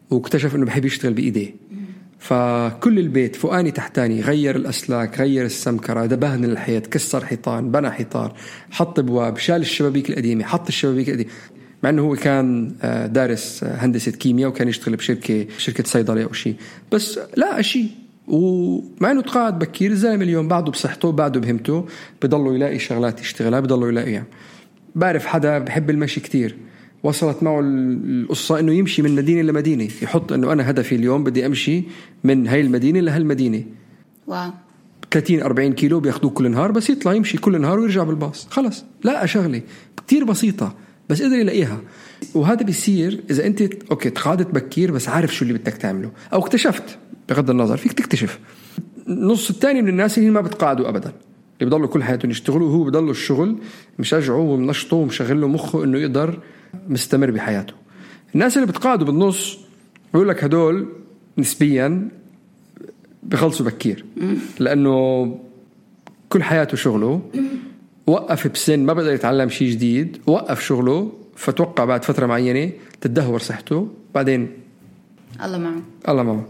واكتشف 0.10 0.56
إنه 0.56 0.66
بحب 0.66 0.86
يشتغل 0.86 1.14
بإيديه. 1.14 1.56
فكل 2.20 3.00
البيت 3.00 3.36
فوقاني 3.36 3.72
تحتاني 3.72 4.22
غير 4.22 4.56
الأسلاك 4.56 5.20
غير 5.20 5.46
السمكرة 5.46 6.06
دبهن 6.06 6.46
الحيط 6.46 6.88
كسر 6.88 7.26
حيطان 7.26 7.72
بنى 7.72 7.92
حيطان 7.92 8.32
حط 8.72 9.00
أبواب 9.00 9.38
شال 9.38 9.62
الشبابيك 9.62 10.10
القديمة 10.10 10.44
حط 10.44 10.68
الشبابيك 10.68 11.10
القديمة. 11.10 11.30
مع 11.84 11.90
إنه 11.90 12.02
هو 12.02 12.16
كان 12.16 12.72
آه، 12.82 13.08
دارس 13.08 13.64
آه، 13.64 13.76
هندسة 13.76 14.12
كيمياء 14.12 14.50
وكان 14.50 14.68
يشتغل 14.68 14.96
بشركة 14.96 15.46
شركة 15.58 15.84
صيدله 15.84 16.24
أو 16.24 16.34
شيء. 16.34 16.56
بس 16.92 17.20
لا 17.38 17.62
شيء 17.62 17.88
ومع 18.28 19.12
إنه 19.12 19.22
تقاعد 19.22 19.60
بكير 19.60 19.92
الزلمة 19.92 20.24
اليوم 20.24 20.48
بعده 20.48 20.72
بصحته 20.72 21.12
بعده 21.12 21.40
بهمته 21.40 21.86
بضله 22.24 22.56
يلاقي 22.56 22.80
شغلات 22.80 23.22
يشتغلها 23.22 23.60
بضله 23.60 23.88
يلاقيها. 23.88 24.24
بعرف 24.96 25.26
حدا 25.26 25.60
بحب 25.60 25.90
المشي 25.90 26.20
كتير. 26.20 26.56
وصلت 27.04 27.44
معه 27.44 27.60
ال- 27.60 28.22
القصة 28.24 28.60
إنه 28.60 28.74
يمشي 28.74 29.02
من 29.02 29.16
مدينة 29.16 29.42
لمدينة 29.42 29.88
يحط 30.02 30.32
إنه 30.32 30.54
أنا 30.54 30.70
هدفي 30.70 30.96
اليوم 30.96 31.24
بدي 31.24 31.46
أمشي 31.46 31.84
من 32.24 32.48
هاي 32.48 32.62
المدينة 32.62 33.00
لهالمدينة 33.00 33.64
wow. 34.28 34.52
30 35.12 35.42
40 35.42 35.74
كيلو 35.74 36.00
بياخذوه 36.00 36.32
كل 36.32 36.52
نهار 36.52 36.72
بس 36.72 36.90
يطلع 36.90 37.14
يمشي 37.14 37.38
كل 37.38 37.62
نهار 37.62 37.80
ويرجع 37.80 38.04
بالباص. 38.04 38.48
خلص. 38.50 38.86
لا 39.04 39.26
شغلة 39.26 39.62
كتير 39.98 40.24
بسيطة. 40.24 40.76
بس 41.10 41.22
قدر 41.22 41.36
يلاقيها. 41.36 41.82
وهذا 42.36 42.64
بيصير 42.64 43.24
إذا 43.30 43.46
أنت 43.46 43.62
أوكي 43.92 44.10
تقاعدت 44.10 44.48
بكير 44.56 44.92
بس 44.92 45.10
عارف 45.10 45.36
شو 45.36 45.46
اللي 45.46 45.54
بدك 45.58 45.74
تعمله. 45.74 46.12
أو 46.34 46.40
اكتشفت 46.40 46.98
بغض 47.30 47.50
النظر 47.50 47.78
فيك 47.78 47.94
تكتشف. 47.94 48.40
النص 49.08 49.50
الثاني 49.50 49.82
من 49.82 49.88
الناس 49.88 50.18
اللي 50.18 50.30
ما 50.30 50.42
بتقاعدوا 50.42 50.90
ابدا. 50.90 51.12
اللي 51.62 51.70
بضلوا 51.70 51.88
كل 51.88 52.04
حياتهم 52.04 52.32
يشتغلوا 52.32 52.68
وهو 52.68 52.84
بضلوا 52.84 53.12
الشغل 53.12 53.56
مشجعه 54.00 54.38
ومنشطه 54.38 54.98
ومشغل 54.98 55.42
له 55.42 55.48
مخه 55.48 55.84
إنه 55.84 55.98
يقدر 55.98 56.40
مستمر 56.90 57.32
بحياته. 57.32 57.74
الناس 58.36 58.58
اللي 58.58 58.68
بتقاعدوا 58.68 59.06
بالنص 59.06 59.58
بقول 60.14 60.30
لك 60.30 60.44
هدول 60.44 60.88
نسبيا 61.38 62.10
بخلصوا 63.24 63.66
بكير. 63.66 64.06
لأنه 64.60 65.40
كل 66.30 66.44
حياته 66.44 66.78
شغله. 66.78 67.22
وقف 68.10 68.48
بسن 68.48 68.80
ما 68.80 68.94
بقدر 68.94 69.14
يتعلم 69.14 69.50
شيء 69.50 69.72
جديد 69.72 70.18
وقف 70.28 70.62
شغله 70.62 71.12
فتوقع 71.36 71.86
بعد 71.86 72.04
فترة 72.04 72.26
معينة 72.26 72.72
تدهور 73.02 73.40
صحته. 73.40 73.88
بعدين؟ 74.16 74.50
الله 75.46 75.58
معه. 75.58 75.82
الله 76.10 76.24
معه. 76.24 76.46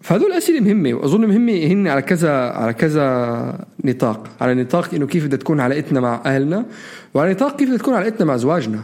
فهدول 0.00 0.32
اسئله 0.32 0.60
مهمة 0.60 0.94
وأظن 0.94 1.20
مهمة 1.20 1.52
هن 1.52 1.88
على 1.88 2.02
كذا 2.02 2.32
على 2.32 2.72
كذا 2.72 3.66
نطاق. 3.84 4.28
على 4.40 4.54
نطاق 4.54 4.94
إنه 4.94 5.06
كيف 5.06 5.26
بدها 5.26 5.38
تكون 5.38 5.60
علاقتنا 5.60 6.00
مع 6.00 6.22
أهلنا 6.26 6.66
وعلى 7.14 7.30
نطاق 7.30 7.56
كيف 7.56 7.68
بدها 7.68 7.78
تكون 7.78 7.94
علاقتنا 7.94 8.26
مع 8.26 8.36
زواجنا 8.36 8.80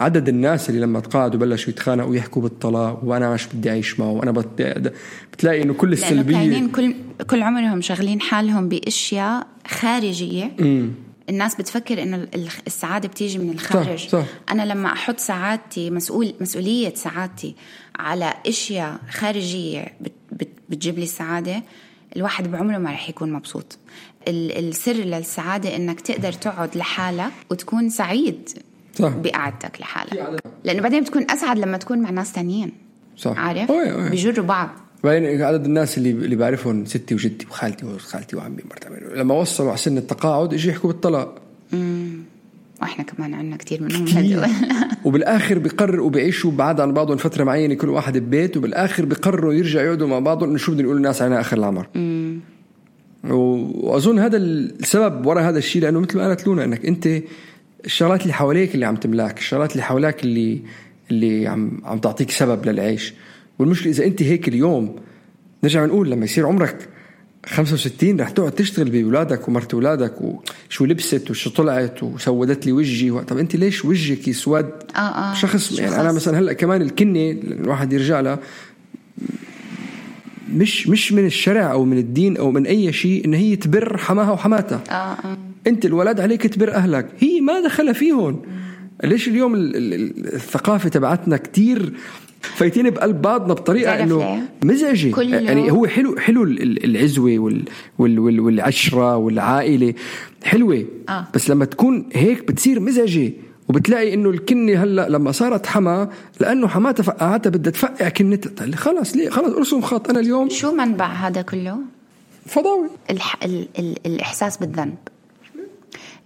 عدد 0.00 0.28
الناس 0.28 0.70
اللي 0.70 0.80
لما 0.80 1.00
تقاعدوا 1.00 1.40
بلشوا 1.40 1.70
يتخانقوا 1.70 2.10
ويحكوا 2.10 2.42
بالطلاق 2.42 3.00
وأنا 3.04 3.34
مش 3.34 3.46
بدي 3.46 3.70
أعيش 3.70 4.00
معه 4.00 4.10
وأنا 4.10 4.30
بدي 4.30 4.90
بتلاقي 5.32 5.62
إنه 5.62 5.74
كل 5.74 5.92
السلبية. 5.92 6.66
كل 6.72 6.94
كل 7.30 7.42
عمرهم 7.42 7.80
شاغلين 7.80 8.20
حالهم 8.20 8.68
بأشياء 8.68 9.46
خارجية. 9.68 10.50
الناس 11.28 11.54
بتفكر 11.54 12.02
إنه 12.02 12.16
ال- 12.16 12.48
السعادة 12.66 13.08
بتيجي 13.08 13.38
من 13.38 13.50
الخارج. 13.50 14.08
صح. 14.08 14.24
أنا 14.50 14.62
لما 14.62 14.92
أحط 14.92 15.18
سعادتي 15.18 15.90
مسؤول 15.90 16.34
مسؤولية 16.40 16.94
سعادتي 16.94 17.54
على 17.98 18.34
أشياء 18.46 18.98
خارجية 19.10 19.86
بت 20.00 20.12
بت 20.32 20.48
بتجيب 20.68 20.96
لي 20.98 21.02
السعادة 21.04 21.62
الواحد 22.16 22.50
بعمره 22.50 22.78
ما 22.78 22.90
رح 22.92 23.08
يكون 23.10 23.32
مبسوط. 23.32 23.78
ال- 24.28 24.68
السر 24.68 24.92
للسعادة 24.92 25.76
إنك 25.76 26.00
تقدر 26.00 26.32
تقعد 26.32 26.76
لحالك 26.76 27.30
وتكون 27.50 27.88
سعيد. 27.90 28.48
صح. 28.98 29.08
بقعدتك 29.16 29.80
لحالك. 29.80 30.40
لأنه 30.64 30.82
بعدين 30.82 31.02
بتكون 31.02 31.30
أسعد 31.30 31.58
لما 31.58 31.76
تكون 31.76 31.98
مع 31.98 32.10
ناس 32.10 32.32
تانيين. 32.32 32.72
صح. 33.16 33.38
عارف؟ 33.38 33.70
أوي 33.70 33.92
أوي. 33.92 34.10
بيجروا 34.10 34.46
بعض. 34.46 34.68
بعدين 35.04 35.42
عدد 35.42 35.64
الناس 35.64 35.98
اللي 35.98 36.10
اللي 36.10 36.36
بعرفهم 36.36 36.84
ستي 36.84 37.14
وجدي 37.14 37.46
وخالتي 37.50 37.86
وخالتي 37.86 38.36
وعمي 38.36 38.56
مرت 38.70 38.86
عمي 38.86 38.96
لما 39.20 39.34
وصلوا 39.34 39.68
على 39.68 39.78
سن 39.78 39.98
التقاعد 39.98 40.54
إجوا 40.54 40.72
يحكوا 40.72 40.90
بالطلاق. 40.92 41.38
وإحنا 42.82 43.04
كمان 43.04 43.34
عندنا 43.34 43.56
كثير 43.56 43.82
منهم. 43.82 44.06
هدول 44.08 44.46
وبالآخر 45.04 45.58
بيقرروا 45.58 46.06
وبيعيشوا 46.06 46.50
بعاد 46.50 46.80
عن 46.80 46.92
بعضهم 46.92 47.16
فترة 47.16 47.44
معينة 47.44 47.74
كل 47.74 47.88
واحد 47.88 48.18
ببيت 48.18 48.56
وبالآخر 48.56 49.04
بيقرروا 49.04 49.52
يرجعوا 49.54 49.84
يقعدوا 49.86 50.08
مع 50.08 50.18
بعضهم 50.18 50.48
إنه 50.48 50.58
شو 50.58 50.72
بدهم 50.72 50.84
يقولوا 50.84 50.98
الناس 50.98 51.22
علينا 51.22 51.40
آخر 51.40 51.56
العمر. 51.56 51.86
و- 53.24 53.88
وأظن 53.90 54.18
هذا 54.18 54.36
السبب 54.36 55.26
وراء 55.26 55.44
هذا 55.48 55.58
الشيء 55.58 55.82
لأنه 55.82 56.00
مثل 56.00 56.18
ما 56.18 56.26
قالت 56.28 56.46
لونا 56.46 56.64
إنك 56.64 56.86
أنت 56.86 57.08
الشغلات 57.84 58.22
اللي 58.22 58.32
حواليك 58.32 58.74
اللي 58.74 58.86
عم 58.86 58.96
تملاك 58.96 59.38
الشغلات 59.38 59.72
اللي 59.72 59.82
حواليك 59.82 60.24
اللي 60.24 60.62
اللي 61.10 61.46
عم 61.46 61.80
عم 61.84 61.98
تعطيك 61.98 62.30
سبب 62.30 62.66
للعيش 62.66 63.14
والمشكلة 63.58 63.92
إذا 63.92 64.04
أنت 64.04 64.22
هيك 64.22 64.48
اليوم 64.48 64.96
نرجع 65.64 65.84
نقول 65.84 66.10
لما 66.10 66.24
يصير 66.24 66.46
عمرك 66.46 66.88
65 67.46 68.20
رح 68.20 68.30
تقعد 68.30 68.52
تشتغل 68.52 68.90
بأولادك 68.90 69.48
ومرت 69.48 69.74
أولادك 69.74 70.14
وشو 70.20 70.84
لبست 70.84 71.30
وشو 71.30 71.50
طلعت 71.50 72.02
وسودت 72.02 72.66
لي 72.66 72.72
وجهي 72.72 73.10
و... 73.10 73.22
طب 73.22 73.38
أنت 73.38 73.56
ليش 73.56 73.84
وجهك 73.84 74.28
يسود 74.28 74.70
آه، 74.96 74.98
آه. 74.98 75.34
شخص 75.34 75.74
شو 75.74 75.82
يعني 75.82 76.00
أنا؟ 76.00 76.12
مثلا 76.12 76.38
هلأ 76.38 76.52
كمان 76.52 76.82
الكنة 76.82 77.30
الواحد 77.30 77.92
يرجع 77.92 78.20
لها 78.20 78.38
مش 80.52 80.88
مش 80.88 81.12
من 81.12 81.26
الشرع 81.26 81.72
أو 81.72 81.84
من 81.84 81.98
الدين 81.98 82.36
أو 82.36 82.50
من 82.50 82.66
أي 82.66 82.92
شيء 82.92 83.24
إن 83.24 83.34
هي 83.34 83.56
تبر 83.56 83.96
حماها 83.96 84.32
وحماتها 84.32 84.82
آه 84.90 84.92
آه 84.92 85.47
انت 85.66 85.84
الولد 85.86 86.20
عليك 86.20 86.46
تبر 86.46 86.72
أهلك. 86.74 87.06
هي 87.18 87.40
ما 87.40 87.60
دخلها 87.60 87.92
فيهم 87.92 88.42
ليش 89.04 89.28
اليوم 89.28 89.54
ال- 89.54 89.76
ال- 89.76 89.94
ال- 89.94 90.34
الثقافة 90.34 90.88
تبعتنا 90.88 91.36
كتير 91.36 91.92
فايتين 92.40 92.90
بقلب 92.90 93.22
بعضنا 93.22 93.54
بطريقة 93.54 94.02
إنه؟ 94.02 94.42
مزعجة. 94.64 95.20
يعني 95.22 95.70
هو 95.72 95.86
حلو 95.86 96.16
حلو 96.16 96.42
ال- 96.42 96.62
ال- 96.62 96.84
العزوة 96.84 97.38
وال 97.38 97.64
وال 97.98 98.18
وال 98.18 98.40
والعشرة 98.40 99.16
والعائلة. 99.16 99.94
حلوة. 100.44 100.84
آه. 101.08 101.26
بس 101.34 101.50
لما 101.50 101.64
تكون 101.64 102.08
هيك 102.12 102.48
بتصير 102.48 102.80
مزعجة. 102.80 103.32
وبتلاقي 103.68 104.14
إنه 104.14 104.30
الكنة 104.30 104.82
هلأ 104.82 105.08
لما 105.08 105.32
صارت 105.32 105.66
حما 105.66 106.08
لأنه 106.40 106.68
حماتها 106.68 107.02
فقعتها 107.02 107.50
بدها 107.50 107.72
تفقع 107.72 108.08
كنتها 108.08 108.50
طيب 108.50 108.74
خلص 108.74 109.16
ليه؟ 109.16 109.28
خلص 109.30 109.54
ارسم 109.56 109.80
خط. 109.80 110.10
أنا 110.10 110.20
اليوم 110.20 110.48
شو 110.48 110.72
منبع 110.72 111.06
هذا 111.06 111.42
كله؟ 111.42 111.76
فضاوي 112.46 112.88
الح... 113.10 113.36
ال... 113.44 113.68
ال... 113.78 113.94
الإحساس 114.06 114.56
بالذنب. 114.56 114.94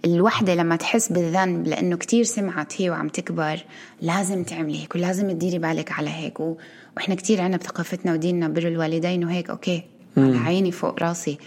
الوحدة 0.05 0.55
لما 0.55 0.75
تحس 0.75 1.11
بالذنب 1.11 1.67
لأنه 1.67 1.97
كتير 1.97 2.23
سمعت 2.23 2.81
هي 2.81 2.89
وعم 2.89 3.07
تكبر 3.07 3.59
لازم 4.01 4.43
تعملي 4.43 4.81
هيك 4.81 4.95
ولازم 4.95 5.31
تديري 5.31 5.59
بالك 5.59 5.91
على 5.91 6.09
هيك 6.09 6.39
و... 6.39 6.57
وإحنا 6.97 7.15
كتير 7.15 7.41
عنا 7.41 7.57
بثقافتنا 7.57 8.13
وديننا 8.13 8.47
بر 8.47 8.67
الوالدين 8.67 9.25
وهيك 9.25 9.49
أوكي 9.49 9.83
على 10.17 10.37
عيني 10.37 10.71
فوق 10.71 11.03
راسي. 11.03 11.37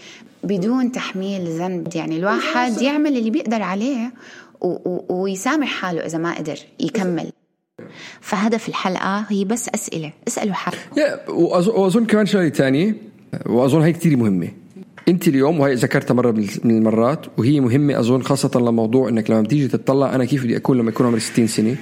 بدون 0.43 0.91
تحميل 0.91 1.41
ذنب 1.47 1.95
يعني 1.95 2.17
الواحد 2.17 2.81
يعمل 2.81 3.17
اللي 3.17 3.29
بيقدر 3.29 3.61
عليه 3.61 4.11
و... 4.61 4.67
و... 4.67 5.05
ويسامح 5.09 5.67
حاله 5.67 6.05
إذا 6.05 6.17
ما 6.17 6.37
قدر 6.37 6.57
يكمل. 6.79 7.31
فهدف 8.21 8.69
الحلقة 8.69 9.25
هي 9.29 9.45
بس 9.45 9.69
أسئلة 9.69 10.11
اسألوا 10.27 10.53
حالكم. 10.53 11.01
وأظن, 11.27 11.71
وأظن 11.71 12.05
كمان 12.05 12.25
شغلة 12.25 12.49
ثانية 12.49 12.95
وأظن 13.45 13.81
هي 13.81 13.93
كثير 13.93 14.17
مهمة. 14.17 14.49
انت 15.07 15.27
اليوم 15.27 15.59
وهي 15.59 15.73
ذكرتها 15.73 16.13
مرة 16.13 16.31
من 16.63 16.77
المرات 16.77 17.25
وهي 17.37 17.59
مهمة 17.59 17.99
أظن 17.99 18.21
خاصة 18.21 18.59
لموضوع 18.59 19.09
إنك 19.09 19.31
لما 19.31 19.41
بتيجي 19.41 19.67
تطلع 19.67 20.15
أنا 20.15 20.25
كيف 20.25 20.43
بدي 20.43 20.57
أكون 20.57 20.77
لما 20.77 20.89
يكون 20.89 21.05
عمري 21.05 21.19
60 21.19 21.47
سنة؟ 21.47 21.75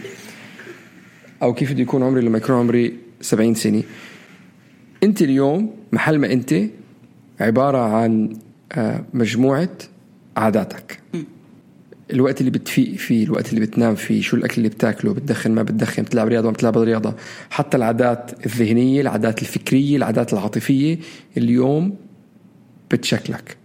أو 1.42 1.54
كيف 1.54 1.72
بدي 1.72 1.82
يكون 1.82 2.04
عمري 2.04 2.22
لما 2.22 2.38
يكون 2.38 2.56
عمري 2.56 2.94
70 3.22 3.54
سنة؟ 3.54 3.84
انت 5.04 5.22
اليوم 5.22 5.76
محل 5.92 6.20
ما 6.20 6.34
انت 6.34 6.56
عبارة 7.40 7.78
عن 7.78 8.38
آه، 8.72 9.06
مجموعة 9.14 9.70
عاداتك. 10.38 11.00
الوقت 12.14 12.40
اللي 12.40 12.52
بتفيق 12.52 12.96
فيه 12.96 13.24
الوقت 13.24 13.50
اللي 13.50 13.66
بتنام 13.66 13.96
فيه 13.96 14.22
شو 14.22 14.38
الأكل 14.38 14.54
اللي 14.58 14.70
بتاكله 14.70 15.14
بتدخن 15.14 15.52
ما 15.52 15.64
بتدخن 15.64 16.04
بتلعب 16.04 16.28
رياضة 16.28 16.48
ما 16.48 16.54
بتلعب 16.54 16.78
رياضة. 16.78 17.14
حتى 17.50 17.78
العادات 17.78 18.46
الذهنية 18.46 19.02
العادات 19.02 19.42
الفكرية 19.42 19.98
العادات 19.98 20.34
العاطفية 20.34 21.00
اليوم 21.38 21.96
بتشكلك. 22.91 23.58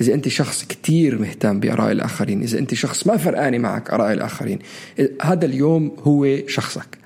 إذا 0.00 0.14
أنت 0.14 0.28
شخص 0.28 0.64
كتير 0.64 1.18
مهتم 1.18 1.60
بآراء 1.60 1.92
الآخرين 1.92 2.42
إذا 2.42 2.58
أنت 2.58 2.74
شخص 2.74 3.06
ما 3.06 3.16
فرقاني 3.16 3.58
معك 3.58 3.90
آراء 3.90 4.12
الآخرين 4.12 4.58
هذا 5.22 5.46
اليوم 5.46 5.92
هو 6.02 6.38
شخصك. 6.46 6.98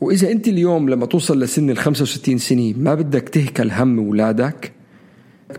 وإذا 0.00 0.30
أنت 0.30 0.48
اليوم 0.48 0.88
لما 0.88 1.06
توصل 1.06 1.42
لسن 1.42 1.70
ال 1.70 1.78
65 1.78 2.38
سنة 2.38 2.74
ما 2.76 2.94
بدك 2.94 3.28
تهكل 3.28 3.70
هم 3.70 3.98
أولادك 3.98 4.72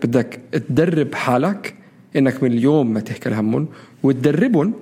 بدك 0.03 0.39
تدرب 0.51 1.15
حالك 1.15 1.73
إنك 2.15 2.43
من 2.43 2.51
اليوم 2.51 2.93
ما 2.93 2.99
تهكل 2.99 3.33
همهم 3.33 3.67
وتدربهم 4.03 4.73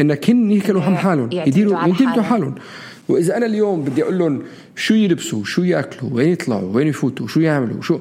إنك 0.00 0.30
هن 0.30 0.50
يهكلوا 0.50 0.82
هم 0.82 0.96
حالهم 0.96 1.32
يعتمدوا 1.32 1.76
على 1.76 1.90
يعتمدوا 1.90 2.22
حالهم. 2.22 2.24
حالهم. 2.24 2.54
وإذا 3.08 3.36
أنا 3.36 3.46
اليوم 3.46 3.82
بدي 3.82 4.02
أقول 4.02 4.18
لهم 4.18 4.42
شو 4.76 4.94
يلبسوا 4.94 5.44
شو 5.44 5.62
يأكلوا 5.62 6.10
وين 6.12 6.28
يطلعوا 6.28 6.74
وين 6.74 6.86
يفوتوا 6.86 7.26
شو 7.26 7.40
يعملوا 7.40 7.82
شو 7.82 8.00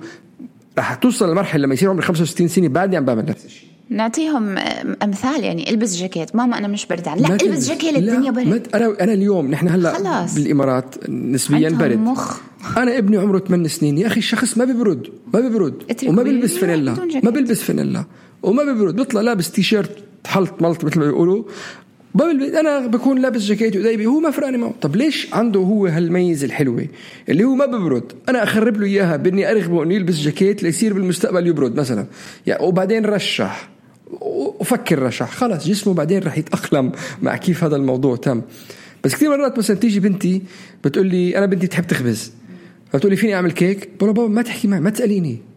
رح 0.80 0.94
توصل 0.94 1.32
لمرحلة 1.32 1.64
لما 1.64 1.74
يصير 1.74 1.90
عمري 1.90 2.06
65 2.06 2.48
سنة 2.48 2.68
بعدني 2.68 2.98
عم 2.98 3.06
بعمل 3.06 3.26
نفس 3.26 3.46
الشيء 3.46 3.70
نعطيهم 3.90 4.58
أمثال 5.04 5.44
يعني 5.44 5.70
البس 5.70 5.98
جاكيت. 5.98 6.36
ماما 6.36 6.58
أنا 6.58 6.68
مش 6.68 6.86
بردان 6.86 7.18
لا 7.18 7.38
البس 7.42 7.70
جاكيت 7.70 7.98
الدنيا 7.98 8.32
برد 8.32 8.68
أنا 8.76 8.96
أنا 9.02 9.14
اليوم 9.14 9.52
نحن 9.52 9.68
هلأ 9.68 9.94
خلاص. 9.94 10.36
بالإمارات 10.36 11.10
نسبيا 11.10 11.70
برد. 11.70 11.98
مخ. 11.98 12.40
أنا 12.78 12.98
ابني 12.98 13.18
عمره 13.18 13.40
8 13.40 13.68
سنين. 13.68 13.98
يا 13.98 14.08
أخي 14.08 14.18
الشخص 14.18 14.58
ما 14.58 14.66
بيبرد 14.66 15.08
ما 15.34 15.40
بيبرد 15.40 15.84
وما 16.08 16.24
بيلبس 16.24 16.58
فانيلا. 16.58 16.96
ما 17.24 17.30
بيلبس 17.30 17.62
فانيلا. 17.62 18.06
وما 18.44 18.64
بيبرد 18.64 18.96
بيطلع 18.96 19.22
لابس 19.22 19.52
تيشيرت 19.52 19.98
حلط 20.28 20.62
ملط 20.62 20.84
مثل 20.84 21.00
ما 21.00 21.06
بيقولوا. 21.06 21.44
أنا 22.22 22.88
بكون 22.88 23.20
لابس 23.20 23.42
جاكيت 23.42 23.76
ودايبي 23.76 24.06
هو 24.06 24.20
ما 24.20 24.32
فرقني 24.32 24.58
معه. 24.58 24.74
طب 24.82 24.96
ليش 24.96 25.34
عنده 25.34 25.60
هو 25.60 25.86
هالميزة 25.86 26.46
الحلوة 26.46 26.88
اللي 27.30 27.44
هو 27.44 27.56
ما 27.56 27.66
ببرد؟ 27.66 28.12
أنا 28.30 28.44
أخرب 28.44 28.78
له 28.78 28.86
إياها 28.86 29.16
بإني 29.18 29.52
أرغبه 29.52 29.84
إنه 29.84 29.94
يلبس 29.94 30.16
جاكيت 30.16 30.64
ليصير 30.64 30.94
بالمستقبل 30.94 31.48
يبرد 31.48 31.76
مثلا. 31.76 32.06
يعني 32.48 32.64
وبعدين 32.64 33.06
رشح. 33.06 33.70
وفكر 34.60 35.00
رشح. 35.00 35.32
خلص 35.32 35.68
جسمه 35.68 35.94
بعدين 35.94 36.24
رح 36.24 36.38
يتأقلم 36.38 36.92
مع 37.22 37.38
كيف 37.38 37.64
هذا 37.64 37.76
الموضوع 37.76 38.16
تم. 38.16 38.42
بس 39.04 39.16
كثير 39.16 39.30
مرات 39.30 39.58
مثلا 39.58 39.78
تيجي 39.78 40.00
بنتي 40.00 40.42
بتقول 40.84 41.08
لي 41.08 41.38
أنا 41.38 41.46
بنتي 41.46 41.68
تحب 41.68 41.88
تخبز. 41.88 42.32
فبتقول 42.92 43.12
لي 43.12 43.18
فيني 43.18 43.36
أعمل 43.36 43.52
كيك؟ 43.52 43.90
بقول 44.00 44.14
بابا 44.14 44.28
ما 44.28 44.42
تحكي 44.42 44.68
معي 44.68 44.80
ما 44.80 44.90
تسأليني. 44.90 45.55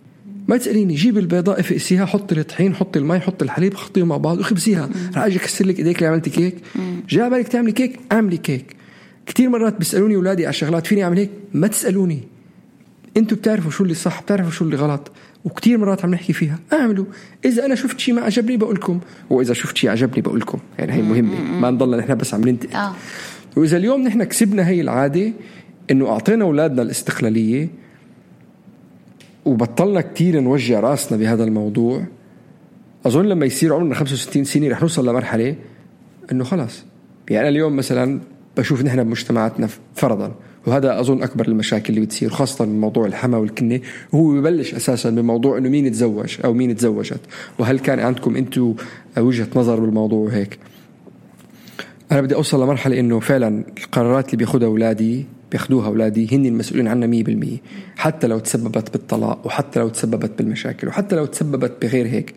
ما 0.49 0.57
تسأليني 0.57 0.95
جيب 0.95 1.19
البيضة 1.19 1.61
افقسيها 1.61 2.07
حطي 2.07 2.41
الطحين 2.41 2.75
حطي 2.75 2.99
المي 2.99 3.21
حطي 3.21 3.45
الحليب 3.45 3.75
خلطيهم 3.75 4.09
مع 4.09 4.17
بعض 4.17 4.39
وخبزيها 4.39 4.89
رح 5.17 5.23
أجي 5.23 5.37
أكسر 5.37 5.67
لك 5.67 5.79
إيديك 5.79 5.97
اللي 5.97 6.07
عملتي 6.07 6.31
كيك. 6.31 6.55
جاء 7.09 7.31
بالك 7.31 7.49
تعملي 7.49 7.73
كيك؟ 7.73 8.01
اعملي 8.13 8.37
كيك. 8.37 8.77
كثير 9.27 9.49
مرات 9.49 9.79
بيسألوني 9.79 10.17
اولادي 10.17 10.47
على 10.47 10.53
شغلات 10.53 10.87
فيني 10.87 11.05
أعمل 11.05 11.19
هيك؟ 11.19 11.31
ما 11.55 11.67
تسألوني. 11.67 12.21
أنتم 13.17 13.37
بتعرفوا 13.37 13.71
شو 13.71 13.85
اللي 13.85 13.95
صح 13.95 14.23
بتعرفوا 14.23 14.51
شو 14.51 14.65
اللي 14.65 14.77
غلط 14.77 15.13
وكثير 15.45 15.79
مرات 15.79 16.05
عم 16.05 16.11
نحكي 16.11 16.33
فيها. 16.33 16.59
اعملوا. 16.73 17.05
إذا 17.45 17.67
أنا 17.67 17.75
شفت 17.75 18.01
شيء 18.01 18.15
ما 18.15 18.23
عجبني 18.23 18.57
بقول 18.57 18.75
لكم 18.75 19.01
وإذا 19.31 19.55
شفت 19.55 19.77
شيء 19.77 19.91
عجبني 19.91 20.23
بقول 20.23 20.41
لكم 20.41 20.59
يعني 20.79 20.93
هي 20.93 21.03
مهمة. 21.03 21.41
ما 21.61 21.71
نضلنا 21.71 21.97
نحن 21.97 22.15
بس 22.15 22.35
عم 22.35 22.49
ننتقد. 22.49 22.75
آه. 22.75 22.95
وإذا 23.57 23.77
اليوم 23.77 24.03
نحن 24.03 24.25
كسبنا 24.25 24.69
هي 24.69 24.81
العادة 24.81 25.33
إنه 25.91 26.09
أعطينا 26.09 26.45
أولادنا 26.45 26.83
الاستقلالية 26.83 27.69
وبطلنا 29.45 30.01
كتير 30.01 30.41
نوجع 30.41 30.81
رأسنا 30.81 31.19
بهذا 31.19 31.45
الموضوع. 31.45 32.05
أظن 33.07 33.25
لما 33.25 33.47
يصير 33.47 33.75
عمرنا 33.75 33.95
65 33.95 34.45
سنة 34.45 34.69
رح 34.69 34.83
نوصل 34.83 35.09
لمرحلة 35.09 35.55
إنه 36.33 36.45
خلاص. 36.45 36.85
يعني 37.31 37.41
أنا 37.41 37.49
اليوم 37.49 37.77
مثلا 37.77 38.21
بشوف 38.57 38.85
نحن 38.85 39.05
بمجتمعاتنا 39.05 39.69
فرضا 39.95 40.35
وهذا 40.67 41.01
أظن 41.01 41.23
أكبر 41.23 41.49
المشاكل 41.49 41.95
اللي 41.95 42.07
بتصير 42.07 42.31
خاصه 42.31 42.65
بموضوع 42.65 43.07
الحما 43.07 43.37
والكنة. 43.39 43.81
وهو 44.13 44.33
ببلش 44.33 44.75
أساسا 44.75 45.11
بموضوع 45.11 45.59
إنه 45.59 45.69
مين 45.69 45.93
تزوج 45.93 46.37
أو 46.45 46.53
مين 46.53 46.77
تزوجت. 46.77 47.21
وهل 47.59 47.79
كان 47.79 48.01
عندكم 48.01 48.37
أنتم 48.37 48.75
وجهة 49.19 49.49
نظر 49.57 49.81
بالموضوع 49.81 50.19
وهيك 50.19 50.59
أنا 52.13 52.21
بدي 52.21 52.35
أوصل 52.35 52.63
لمرحلة 52.63 53.01
إنه 53.01 53.21
فعلا 53.21 53.65
القرارات 53.79 54.27
اللي 54.27 54.37
بياخذها 54.37 54.67
أولادي 54.67 55.27
بياخذوها 55.51 55.87
أولادي 55.87 56.37
هن 56.37 56.47
المسؤولين 56.47 56.89
عنها 56.89 57.23
100% 57.23 57.59
حتى 57.97 58.27
لو 58.27 58.39
تسببت 58.39 58.93
بالطلاق 58.93 59.47
وحتى 59.47 59.81
لو 59.81 59.89
تسببت 59.89 60.31
بالمشاكل 60.39 60.89
وحتى 60.89 61.17
لو 61.17 61.27
تسببت 61.27 61.73
بغير 61.83 62.07
هيك 62.07 62.35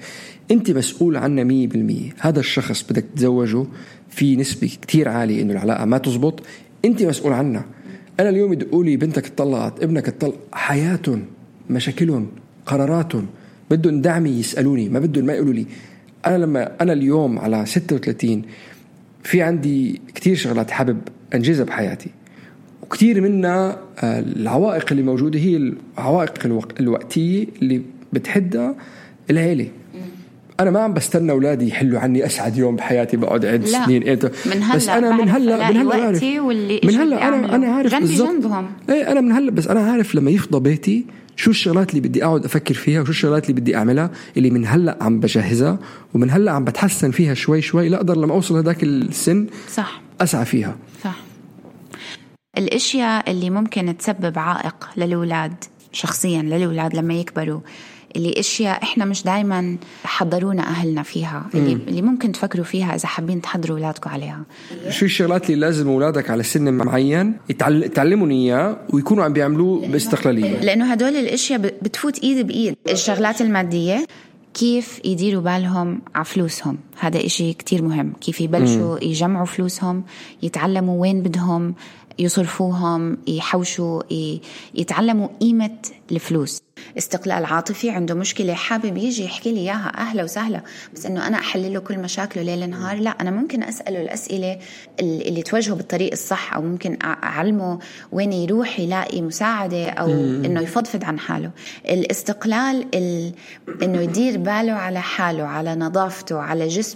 أنت 0.51 0.71
مسؤول 0.71 1.17
عنها 1.17 1.67
100% 1.67 2.13
هذا 2.19 2.39
الشخص 2.39 2.83
بدك 2.89 3.05
تتزوجه 3.15 3.65
في 4.09 4.35
نسبة 4.35 4.77
كتير 4.81 5.09
عالية 5.09 5.41
إنه 5.41 5.53
العلاقة 5.53 5.85
ما 5.85 5.97
تزبط 5.97 6.43
أنت 6.85 7.03
مسؤول 7.03 7.33
عنها. 7.33 7.65
أنا 8.19 8.29
اليوم 8.29 8.53
يدقوا 8.53 8.83
لي 8.83 8.97
بنتك 8.97 9.25
اتطلقت 9.25 9.83
ابنك 9.83 10.07
اتطلق 10.07 10.35
حياتهم 10.51 11.25
مشاكلهم 11.69 12.27
قراراتهم 12.65 13.27
بدهم 13.71 14.01
دعمي 14.01 14.29
يسألوني 14.29 14.89
ما 14.89 14.99
بدهم 14.99 15.25
ما 15.25 15.33
يقولوا 15.33 15.53
لي. 15.53 15.65
أنا 16.25 16.37
لما 16.37 16.71
أنا 16.81 16.93
اليوم 16.93 17.39
على 17.39 17.65
36 17.65 18.41
في 19.23 19.41
عندي 19.41 20.01
كتير 20.15 20.35
شغلات 20.35 20.71
حابب 20.71 21.01
أنجزها 21.33 21.65
بحياتي. 21.65 22.09
وكثير 22.91 23.21
منها 23.21 23.77
آه، 23.99 24.19
العوائق 24.19 24.85
اللي 24.91 25.03
موجودة 25.03 25.39
هي 25.39 25.73
العوائق 25.97 26.63
الوقتية 26.79 27.47
اللي 27.61 27.81
بتحدها 28.13 28.75
العيلة. 29.29 29.67
أنا 30.59 30.71
ما 30.71 30.79
عم 30.79 30.93
بستنى 30.93 31.31
أولادي 31.31 31.67
يحلوا 31.67 31.99
عني 31.99 32.25
أسعد 32.25 32.57
يوم 32.57 32.75
بحياتي 32.75 33.17
بقعد 33.17 33.45
عد 33.45 33.65
سنين 33.65 34.03
إيه 34.03 34.19
من 34.45 34.63
هلأ 34.63 34.75
بس 34.75 34.89
أنا 34.89 35.15
من 35.15 35.29
هلا 35.29 35.71
من 35.71 35.77
هلأ 35.77 35.95
عارف. 35.95 36.23
واللي 36.23 36.81
من 36.83 36.95
هلأ 36.95 37.27
أنا 37.27 37.55
أنا 37.55 37.67
عارف 37.67 37.91
جنبي 37.91 38.15
جنبهم. 38.15 38.65
إيه 38.89 39.11
أنا 39.11 39.21
من 39.21 39.31
هلأ 39.31 39.51
بس 39.51 39.67
أنا 39.67 39.79
عارف 39.79 40.15
لما 40.15 40.31
يفضى 40.31 40.59
بيتي 40.59 41.05
شو 41.35 41.51
الشغلات 41.51 41.89
اللي 41.89 42.07
بدي 42.07 42.25
أقعد 42.25 42.45
أفكر 42.45 42.73
فيها 42.73 43.01
وشو 43.01 43.11
الشغلات 43.11 43.49
اللي 43.49 43.61
بدي 43.61 43.75
أعملها 43.75 44.11
اللي 44.37 44.49
من 44.49 44.65
هلأ 44.65 44.97
عم 45.01 45.19
بجهزها 45.19 45.79
ومن 46.13 46.31
هلأ 46.31 46.51
عم 46.51 46.65
بتحسن 46.65 47.11
فيها 47.11 47.33
شوي 47.33 47.61
شوي 47.61 47.89
لأقدر 47.89 48.17
لما 48.17 48.33
أوصل 48.33 48.57
هذاك 48.57 48.83
السن 48.83 49.47
صح. 49.73 50.01
أسعى 50.21 50.45
فيها. 50.45 50.75
صح 52.55 52.61
الأشياء 52.61 53.31
اللي 53.31 53.49
ممكن 53.49 53.97
تسبب 53.97 54.39
عائق 54.39 54.89
للأولاد 54.97 55.53
شخصيا 55.91 56.41
للأولاد 56.41 56.95
لما 56.95 57.13
يكبروا 57.13 57.59
اللي 58.15 58.39
أشياء 58.39 58.83
إحنا 58.83 59.05
مش 59.05 59.23
دائما 59.23 59.77
حضرونا 60.03 60.63
أهلنا 60.63 61.03
فيها 61.03 61.45
اللي, 61.53 61.73
اللي 61.73 62.01
ممكن 62.01 62.31
تفكروا 62.31 62.65
فيها 62.65 62.95
إذا 62.95 63.07
حابين 63.07 63.41
تحضروا 63.41 63.77
أولادكم 63.77 64.09
عليها. 64.09 64.43
شو 64.89 65.05
الشغلات 65.05 65.49
اللي 65.49 65.61
لازم 65.61 65.87
أولادك 65.87 66.29
على 66.29 66.43
سن 66.43 66.73
معين 66.73 67.37
يتعلموا 67.49 68.27
اياه 68.29 68.77
ويكونوا 68.89 69.23
عم 69.23 69.33
بيعملوه 69.33 69.87
باستقلالية؟ 69.87 70.59
لأنه 70.59 70.91
هدول 70.91 71.15
الأشياء 71.15 71.59
بتفوت 71.59 72.19
إيد 72.19 72.47
بإيد. 72.47 72.75
الشغلات 72.89 73.41
المادية 73.41 74.05
كيف 74.53 75.01
يديروا 75.05 75.41
بالهم 75.41 76.01
على 76.15 76.25
فلوسهم. 76.25 76.77
هذا 77.01 77.25
إشي 77.25 77.53
كتير 77.53 77.81
مهم. 77.81 78.13
كيف 78.21 78.41
يبلشوا. 78.41 79.03
يجمعوا 79.03 79.45
فلوسهم 79.45 80.03
يتعلموا 80.43 81.01
وين 81.01 81.21
بدهم 81.21 81.75
يصرفوهم 82.19 83.17
يحوشوا 83.27 84.01
يتعلموا 84.75 85.27
قيمة 85.41 85.77
الفلوس. 86.11 86.61
استقلال 86.97 87.45
عاطفي 87.45 87.89
عنده 87.89 88.15
مشكلة. 88.15 88.53
حابب 88.53 88.97
يجي 88.97 89.23
يحكي 89.23 89.51
لي 89.51 89.59
إياها. 89.59 89.91
أهلا 89.97 90.23
وسهلا. 90.23 90.61
بس 90.93 91.05
إنه 91.05 91.27
أنا 91.27 91.37
أحل 91.37 91.73
له 91.73 91.79
كل 91.79 91.99
مشاكله 91.99 92.43
ليل 92.43 92.69
نهار. 92.69 92.97
لا 92.97 93.09
أنا 93.09 93.31
ممكن 93.31 93.63
أسأله 93.63 94.01
الأسئلة 94.01 94.59
اللي 94.99 95.41
توجهه 95.41 95.75
بالطريق 95.75 96.11
الصح 96.11 96.53
أو 96.53 96.61
ممكن 96.61 96.97
أعلمه 97.03 97.79
وين 98.11 98.33
يروح 98.33 98.79
يلاقي 98.79 99.21
مساعدة 99.21 99.89
أو 99.89 100.09
إنه 100.45 100.61
يفضفض 100.61 101.03
عن 101.03 101.19
حاله. 101.19 101.51
الاستقلال 101.89 102.85
ال... 102.95 103.33
إنه 103.83 104.01
يدير 104.01 104.37
باله 104.37 104.73
على 104.73 105.01
حاله 105.01 105.43
على 105.43 105.75
نظافته 105.75 106.37
على 106.37 106.67
جسمه. 106.67 106.90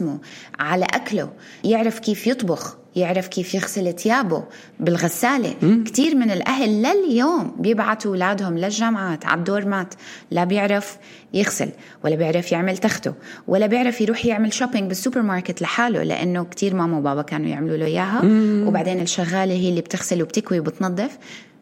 على 0.60 0.86
أكله 0.86 1.29
يعرف 1.63 1.99
كيف 1.99 2.27
يطبخ 2.27 2.77
يعرف 2.95 3.27
كيف 3.27 3.55
يغسل 3.55 3.93
ثيابه 3.93 4.43
بالغسالة 4.79 5.53
مم. 5.62 5.84
كتير 5.84 6.15
من 6.15 6.31
الأهل 6.31 6.84
لليوم 6.84 7.55
بيبعتوا 7.60 8.12
أولادهم 8.12 8.58
للجامعات 8.58 9.25
على 9.25 9.39
ال 9.39 9.49
dormات 9.49 9.93
لا 10.31 10.43
بيعرف 10.43 10.97
يغسل 11.34 11.69
ولا 12.03 12.15
بيعرف 12.15 12.51
يعمل 12.51 12.77
تخته 12.77 13.13
ولا 13.47 13.65
بيعرف 13.65 14.01
يروح 14.01 14.25
يعمل 14.25 14.53
shopping 14.54 14.88
بالسوبر 14.88 15.21
ماركت 15.21 15.62
لحاله 15.62 16.03
لأنه 16.03 16.43
كتير 16.43 16.75
ماما 16.75 16.97
وبابا 16.97 17.21
كانوا 17.21 17.47
يعملوا 17.47 17.77
له 17.77 17.86
إياها 17.86 18.21
مم. 18.21 18.67
وبعدين 18.67 19.01
الشغالة 19.01 19.53
هي 19.53 19.69
اللي 19.69 19.81
بتغسل 19.81 20.21
وبتكوي 20.21 20.60
وبتنظف 20.60 21.17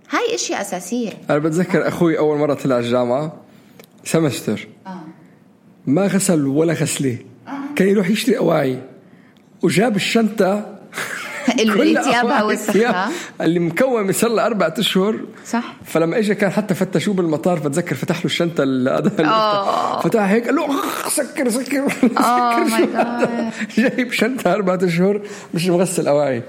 هاي 0.10 0.36
إشياء 0.36 0.62
أساسية 0.62 1.12
أنا 1.30 1.38
بتذكر 1.38 1.88
أخوي 1.88 2.18
أول 2.18 2.38
مرة 2.38 2.54
طلع 2.54 2.78
الجامعة 2.80 3.34
سمستر 4.04 4.68
آه. 4.88 5.02
ما 5.86 6.08
غسل 6.08 6.48
ولا 6.48 6.74
غسلة. 6.74 7.18
كان 7.76 7.88
يروح 7.88 8.10
يشتري 8.10 8.38
أواعي. 8.38 8.80
وجاب 9.62 9.96
الشنطة. 9.96 10.74
الثياب 11.50 12.46
والسخرة 12.48 13.10
اللي 13.42 13.60
مكوم 13.60 14.12
صار 14.12 14.30
له 14.30 14.46
أربع 14.46 14.74
أشهر. 14.80 15.20
صح. 15.46 15.76
فلما 15.86 16.18
اجى 16.18 16.36
كان 16.36 16.52
حتى 16.52 16.74
فتشوه 16.74 17.14
بالمطار 17.14 17.60
بتذكر 17.60 17.96
فتح 17.96 18.18
له 18.20 18.26
الشنطة 18.26 18.64
فتح 20.04 20.22
هيك 20.22 20.46
قال 20.46 20.56
له 20.56 20.68
سكر 21.10 21.50
سكر. 21.50 21.90
سكر 21.90 22.68
جايب 23.78 24.12
شنطة 24.12 24.54
أربع 24.54 24.78
أشهر 24.82 25.22
مش 25.54 25.68
مغسل 25.68 26.08
أواعي. 26.08 26.44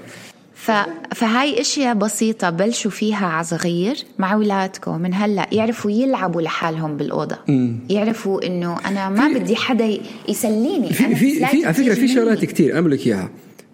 ف... 0.65 0.71
فهاي 1.15 1.61
أشياء 1.61 1.95
بسيطة 1.95 2.49
بلشوا 2.49 2.91
فيها 2.91 3.25
على 3.25 3.43
صغير 3.43 3.95
مع 4.19 4.33
اولادكم 4.33 5.01
من 5.01 5.13
هلأ 5.13 5.47
يعرفوا 5.51 5.91
يلعبوا 5.91 6.41
لحالهم 6.41 6.97
بالأوضة. 6.97 7.37
مم. 7.47 7.79
يعرفوا 7.89 8.45
إنه 8.45 8.77
أنا 8.85 9.09
ما 9.09 9.27
بدي 9.27 9.55
حدا 9.55 9.97
يسليني. 10.29 10.93
في 10.93 11.05
أنا 11.05 11.15
في 11.15 11.45
في 11.45 11.65
على 11.65 11.73
فكرة 11.73 11.93
في 11.93 12.07
شغلات 12.07 12.45
كثير 12.45 12.79
بقول 12.79 12.91
لك 12.91 13.07
إياها. 13.07 13.29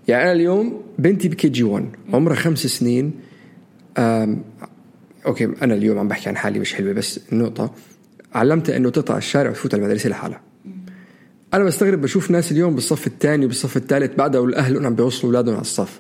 يعني 0.08 0.24
أنا 0.24 0.32
اليوم 0.32 0.82
بنتي 1.00 1.28
بال 1.30 1.50
KG1 1.50 1.86
عمرها 2.14 2.36
خمس 2.36 2.68
سنين. 2.68 3.12
أوكي 3.98 5.50
أنا 5.62 5.74
اليوم 5.74 6.00
عم 6.00 6.08
بحكي 6.08 6.30
عن 6.30 6.38
حالي 6.38 6.60
مش 6.60 6.74
حلوة 6.74 6.94
بس 6.94 7.20
النقطه 7.32 7.72
علمتها 8.34 8.78
إنه 8.78 8.90
تطلع 8.90 9.18
الشارع 9.18 9.50
وتفوت 9.50 9.74
المدرسة 9.74 10.10
لحالها. 10.10 10.42
أنا 11.54 11.64
بستغرب 11.64 12.02
بشوف 12.02 12.32
ناس 12.32 12.52
اليوم 12.52 12.76
بالصف 12.76 13.08
الثاني 13.08 13.46
وبالصف 13.46 13.78
الثالث 13.78 14.16
بعدها 14.16 14.42
والأهل 14.42 14.86
عم 14.86 14.96
بيوصلوا 14.96 15.34
أولادهم 15.34 15.54
على 15.54 15.62
الصف. 15.62 16.00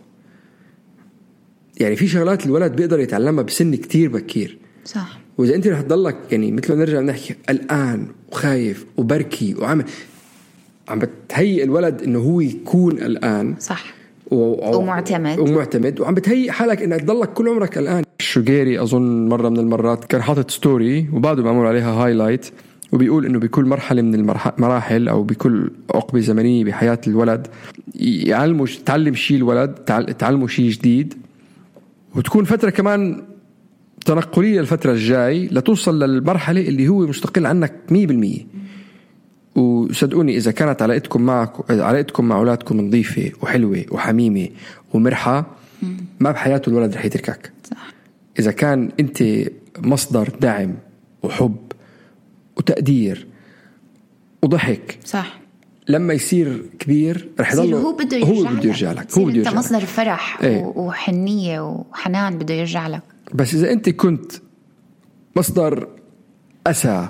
يعني 1.82 1.96
في 1.96 2.08
شغلات 2.08 2.46
الولد 2.46 2.76
بيقدر 2.76 3.00
يتعلمها 3.00 3.44
بسن 3.44 3.76
كتير 3.76 4.10
بكير. 4.10 4.58
صح. 4.86 5.20
وإذا 5.38 5.56
انت 5.56 5.68
رح 5.68 5.82
تضلك 5.82 6.16
يعني 6.32 6.52
مثل 6.52 6.74
ما 6.74 6.80
نرجع 6.80 7.00
نحكي 7.00 7.36
قلقان 7.50 8.08
وخايف 8.32 8.86
وبركي 8.98 9.56
وعم 9.56 9.84
عم 10.90 11.00
بتهيئ 11.00 11.64
الولد 11.64 12.02
إنه 12.02 12.20
هو 12.20 12.42
يكون 12.42 12.98
قلقان. 12.98 13.56
صح. 13.60 13.94
و... 14.32 14.76
ومعتمد. 14.78 15.40
ومعتمد. 15.40 16.00
وعم 16.00 16.14
بتهيئ 16.14 16.52
حالك 16.52 16.82
إنك 16.82 17.02
تضلك 17.02 17.34
كل 17.34 17.50
عمرك 17.50 17.78
قلقان. 17.78 18.04
شقيري 18.20 18.82
أظن 18.82 19.30
مرة 19.30 19.50
من 19.50 19.60
المرات 19.60 20.06
كان 20.06 20.22
حاطط 20.22 20.52
story 20.52 21.10
وبعده 21.14 21.44
معمول 21.44 21.66
عليها 21.66 21.92
highlight 21.92 22.46
وبيقول 22.92 23.26
إنه 23.26 23.40
بكل 23.40 23.66
مرحلة 23.66 24.02
من 24.02 24.16
المراحل 24.16 25.08
أو 25.08 25.24
بكل 25.24 25.72
عقبة 25.96 26.20
زمنية 26.20 26.64
بحياة 26.64 27.02
الولد 27.08 27.48
يعلموا 27.96 28.68
تعلم 28.86 29.16
شيء 29.16 29.38
الولد 29.38 29.72
تعلموا 30.20 30.48
شيء 30.48 30.70
جديد. 30.70 31.14
وتكون 32.16 32.44
فترة 32.44 32.70
كمان 32.70 33.24
تنقلية 34.06 34.60
الفترة 34.60 34.92
الجاي 34.92 35.48
لتوصل 35.48 36.04
للمرحلة 36.04 36.62
اللي 36.62 36.88
هو 36.88 37.08
مستقل 37.08 37.46
عنك 37.46 37.74
100% 39.56 39.58
وصدقوني 39.60 40.38
إذا 40.38 40.52
كانت 40.52 40.82
علاقتكم 40.82 41.22
معك 41.22 41.72
علاقتكم 41.72 42.26
مع 42.26 42.38
أولادكم 42.38 42.82
نظيفة 42.82 43.32
وحلوة 43.42 43.86
وحميمة 43.92 44.50
ومرحة 44.94 45.46
ما 46.20 46.32
بحياته 46.32 46.70
الولد 46.70 46.96
رح 46.96 47.06
يتركك. 47.06 47.52
صح. 47.64 47.94
إذا 48.40 48.52
كان 48.52 48.92
أنت 49.00 49.24
مصدر 49.80 50.30
دعم 50.42 50.76
وحب 51.24 51.56
وتقدير 52.58 53.28
وضحك 54.42 55.00
صح. 55.06 55.41
لما 55.88 56.14
يصير 56.14 56.64
كبير 56.80 57.30
رح 57.40 57.54
يضل 57.54 57.74
هو 57.74 57.94
بده 57.94 58.18
يرجع 58.18 58.30
هو 58.50 58.56
بده 58.56 58.70
يرجع 58.70 58.92
لك 58.92 59.18
هو 59.18 59.26
بده 59.26 59.36
يرجع 59.38 59.50
انت 59.50 59.58
مصدر 59.58 59.80
فرح 59.80 60.44
إيه؟ 60.44 60.64
وحنية 60.76 61.62
وحنان 61.62 62.38
بده 62.38 62.54
يرجع 62.54 62.88
لك. 62.88 63.02
بس 63.34 63.54
إذا 63.54 63.72
أنت 63.72 63.90
كنت 63.90 64.32
مصدر 65.36 65.88
أسى 66.68 67.08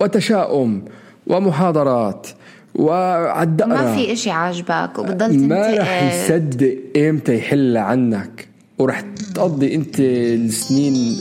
وتشاؤم 0.00 0.84
ومحاضرات 1.26 2.26
وعالدقرة 2.74 3.68
ما 3.68 3.96
في 3.96 4.12
إشي 4.12 4.30
عاجبك 4.30 4.98
وبتضل 4.98 5.48
ما 5.48 5.74
رح 5.74 6.02
يصدق 6.02 6.76
إمتى 6.96 7.38
يحل 7.38 7.76
عنك. 7.76 8.48
ورح 8.78 9.04
تقضي 9.34 9.74
انت 9.74 10.00
السنين 10.00 11.16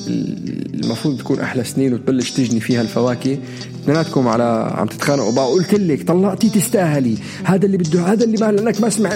المفروض 0.73 1.17
تكون 1.17 1.39
أحلى 1.39 1.63
سنين 1.63 1.93
وتبلش 1.93 2.31
تجني 2.31 2.59
فيها 2.59 2.81
الفواكه. 2.81 3.37
اثنيناتكم 3.83 4.27
على 4.27 4.73
عم 4.77 4.87
تتخانقوا. 4.87 5.31
بقى 5.31 5.47
قلت 5.47 5.73
لك 5.73 6.07
طلقتي 6.07 6.49
تستاهلي. 6.49 7.17
هذا 7.43 7.65
اللي 7.65 7.77
بده 7.77 8.01
هذا 8.01 8.23
اللي 8.23 8.37
ما 8.37 8.51
لأنك 8.51 8.81
ما 8.81 8.89
سمع 8.89 9.15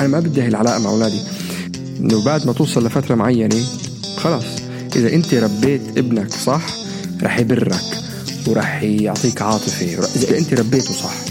أنا 0.00 0.08
ما 0.08 0.20
بدي 0.20 0.42
هي 0.42 0.48
العلاقة 0.48 0.78
مع 0.78 0.90
أولادي. 0.90 1.20
إنه 2.00 2.24
بعد 2.24 2.46
ما 2.46 2.52
توصل 2.52 2.86
لفترة 2.86 3.14
معينة 3.14 3.56
خلاص. 4.16 4.44
إذا 4.96 5.14
أنت 5.14 5.34
ربيت 5.34 5.82
ابنك 5.96 6.30
صح 6.30 6.66
رح 7.22 7.38
يبرك 7.38 7.84
ورح 8.46 8.82
يعطيك 8.82 9.42
عاطفة. 9.42 9.86
إذا 10.16 10.38
أنت 10.38 10.54
ربيته 10.54 10.92
صح 10.92 11.25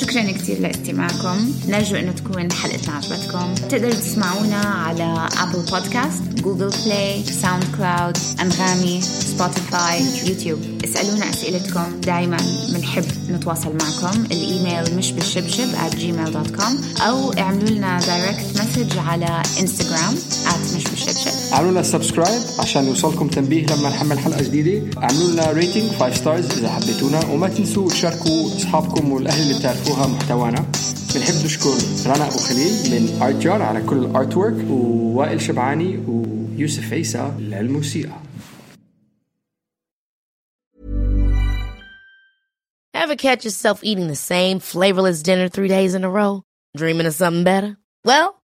شكرا 0.00 0.32
كثير 0.32 0.60
لاستماعكم. 0.60 1.52
نرجو 1.68 1.96
إنه 1.96 2.12
تكون 2.12 2.52
حلقتنا 2.52 2.94
عجبتكم. 2.94 3.54
تقدروا 3.54 3.94
تسمعونا 3.94 4.56
على 4.56 5.28
ابل 5.38 5.60
بودكاست 5.70 6.22
جوجل 6.22 6.70
بلاي 6.84 7.24
ساوند 7.42 7.64
كلاود 7.76 8.18
أنغامي 8.40 9.00
سبوتيفاي 9.00 10.02
يوتيوب 10.28 10.60
اسألونا 10.84 11.30
أسئلتكم. 11.30 12.00
دائما 12.00 12.36
بنحب 12.72 13.04
نتواصل 13.30 13.76
معكم. 13.82 14.24
الإيميل 14.24 14.96
مش 14.96 15.12
بالشبشب 15.12 15.68
at 15.72 15.94
gmail.com 15.94 17.00
أو 17.00 17.32
اعملوا 17.32 17.70
لنا 17.70 18.00
direct 18.00 18.60
message 18.60 18.98
على 18.98 19.42
انستغرام 19.60 20.14
at 20.46 20.76
مش 20.76 20.84
بالشبشب. 20.84 21.45
اعملوا 21.56 21.72
لنا 21.72 21.82
subscribe 21.82 22.42
عشان 22.58 22.84
يوصلكم 22.84 23.28
تنبيه 23.28 23.66
لما 23.66 23.88
نحمل 23.88 24.18
حلقة 24.18 24.42
جديدة 24.42 25.00
اعملوا 25.02 25.30
لنا 25.30 25.52
rating 25.52 25.90
5 25.90 26.10
stars 26.14 26.58
إذا 26.58 26.68
حبيتونا 26.68 27.26
وما 27.26 27.48
تنسوا 27.48 27.88
تشاركوا 27.88 28.46
أصحابكم 28.46 29.12
والأهل 29.12 29.42
اللي 29.42 29.58
بتعرفوها 29.58 30.06
محتوانا 30.06 30.66
بنحب 31.14 31.34
نشكر 31.44 31.74
رنا 32.06 32.28
أبو 32.28 32.38
خليل 32.38 32.72
من 32.92 33.22
ارت 33.22 33.34
جار 33.34 33.62
على 33.62 33.82
كل 33.82 33.96
الارت 33.96 34.36
ورك 34.36 34.70
ووائل 34.70 35.40
شبعاني 35.40 35.98
ويوسف 36.08 36.92
عيسى 36.92 37.32
للموسيقى 37.38 38.16
Ever 42.94 43.14
catch 43.14 43.44
yourself 43.44 43.78
eating 43.84 44.08
the 44.08 44.22
same 44.32 44.58
flavorless 44.58 45.22
dinner 45.22 45.48
three 45.48 45.68
days 45.68 45.94
in 45.94 46.02
a 46.02 46.10
row? 46.10 46.42
Dreaming 46.76 47.06
of 47.06 47.14
something 47.14 47.44
better? 47.44 47.76
Well, 48.04 48.28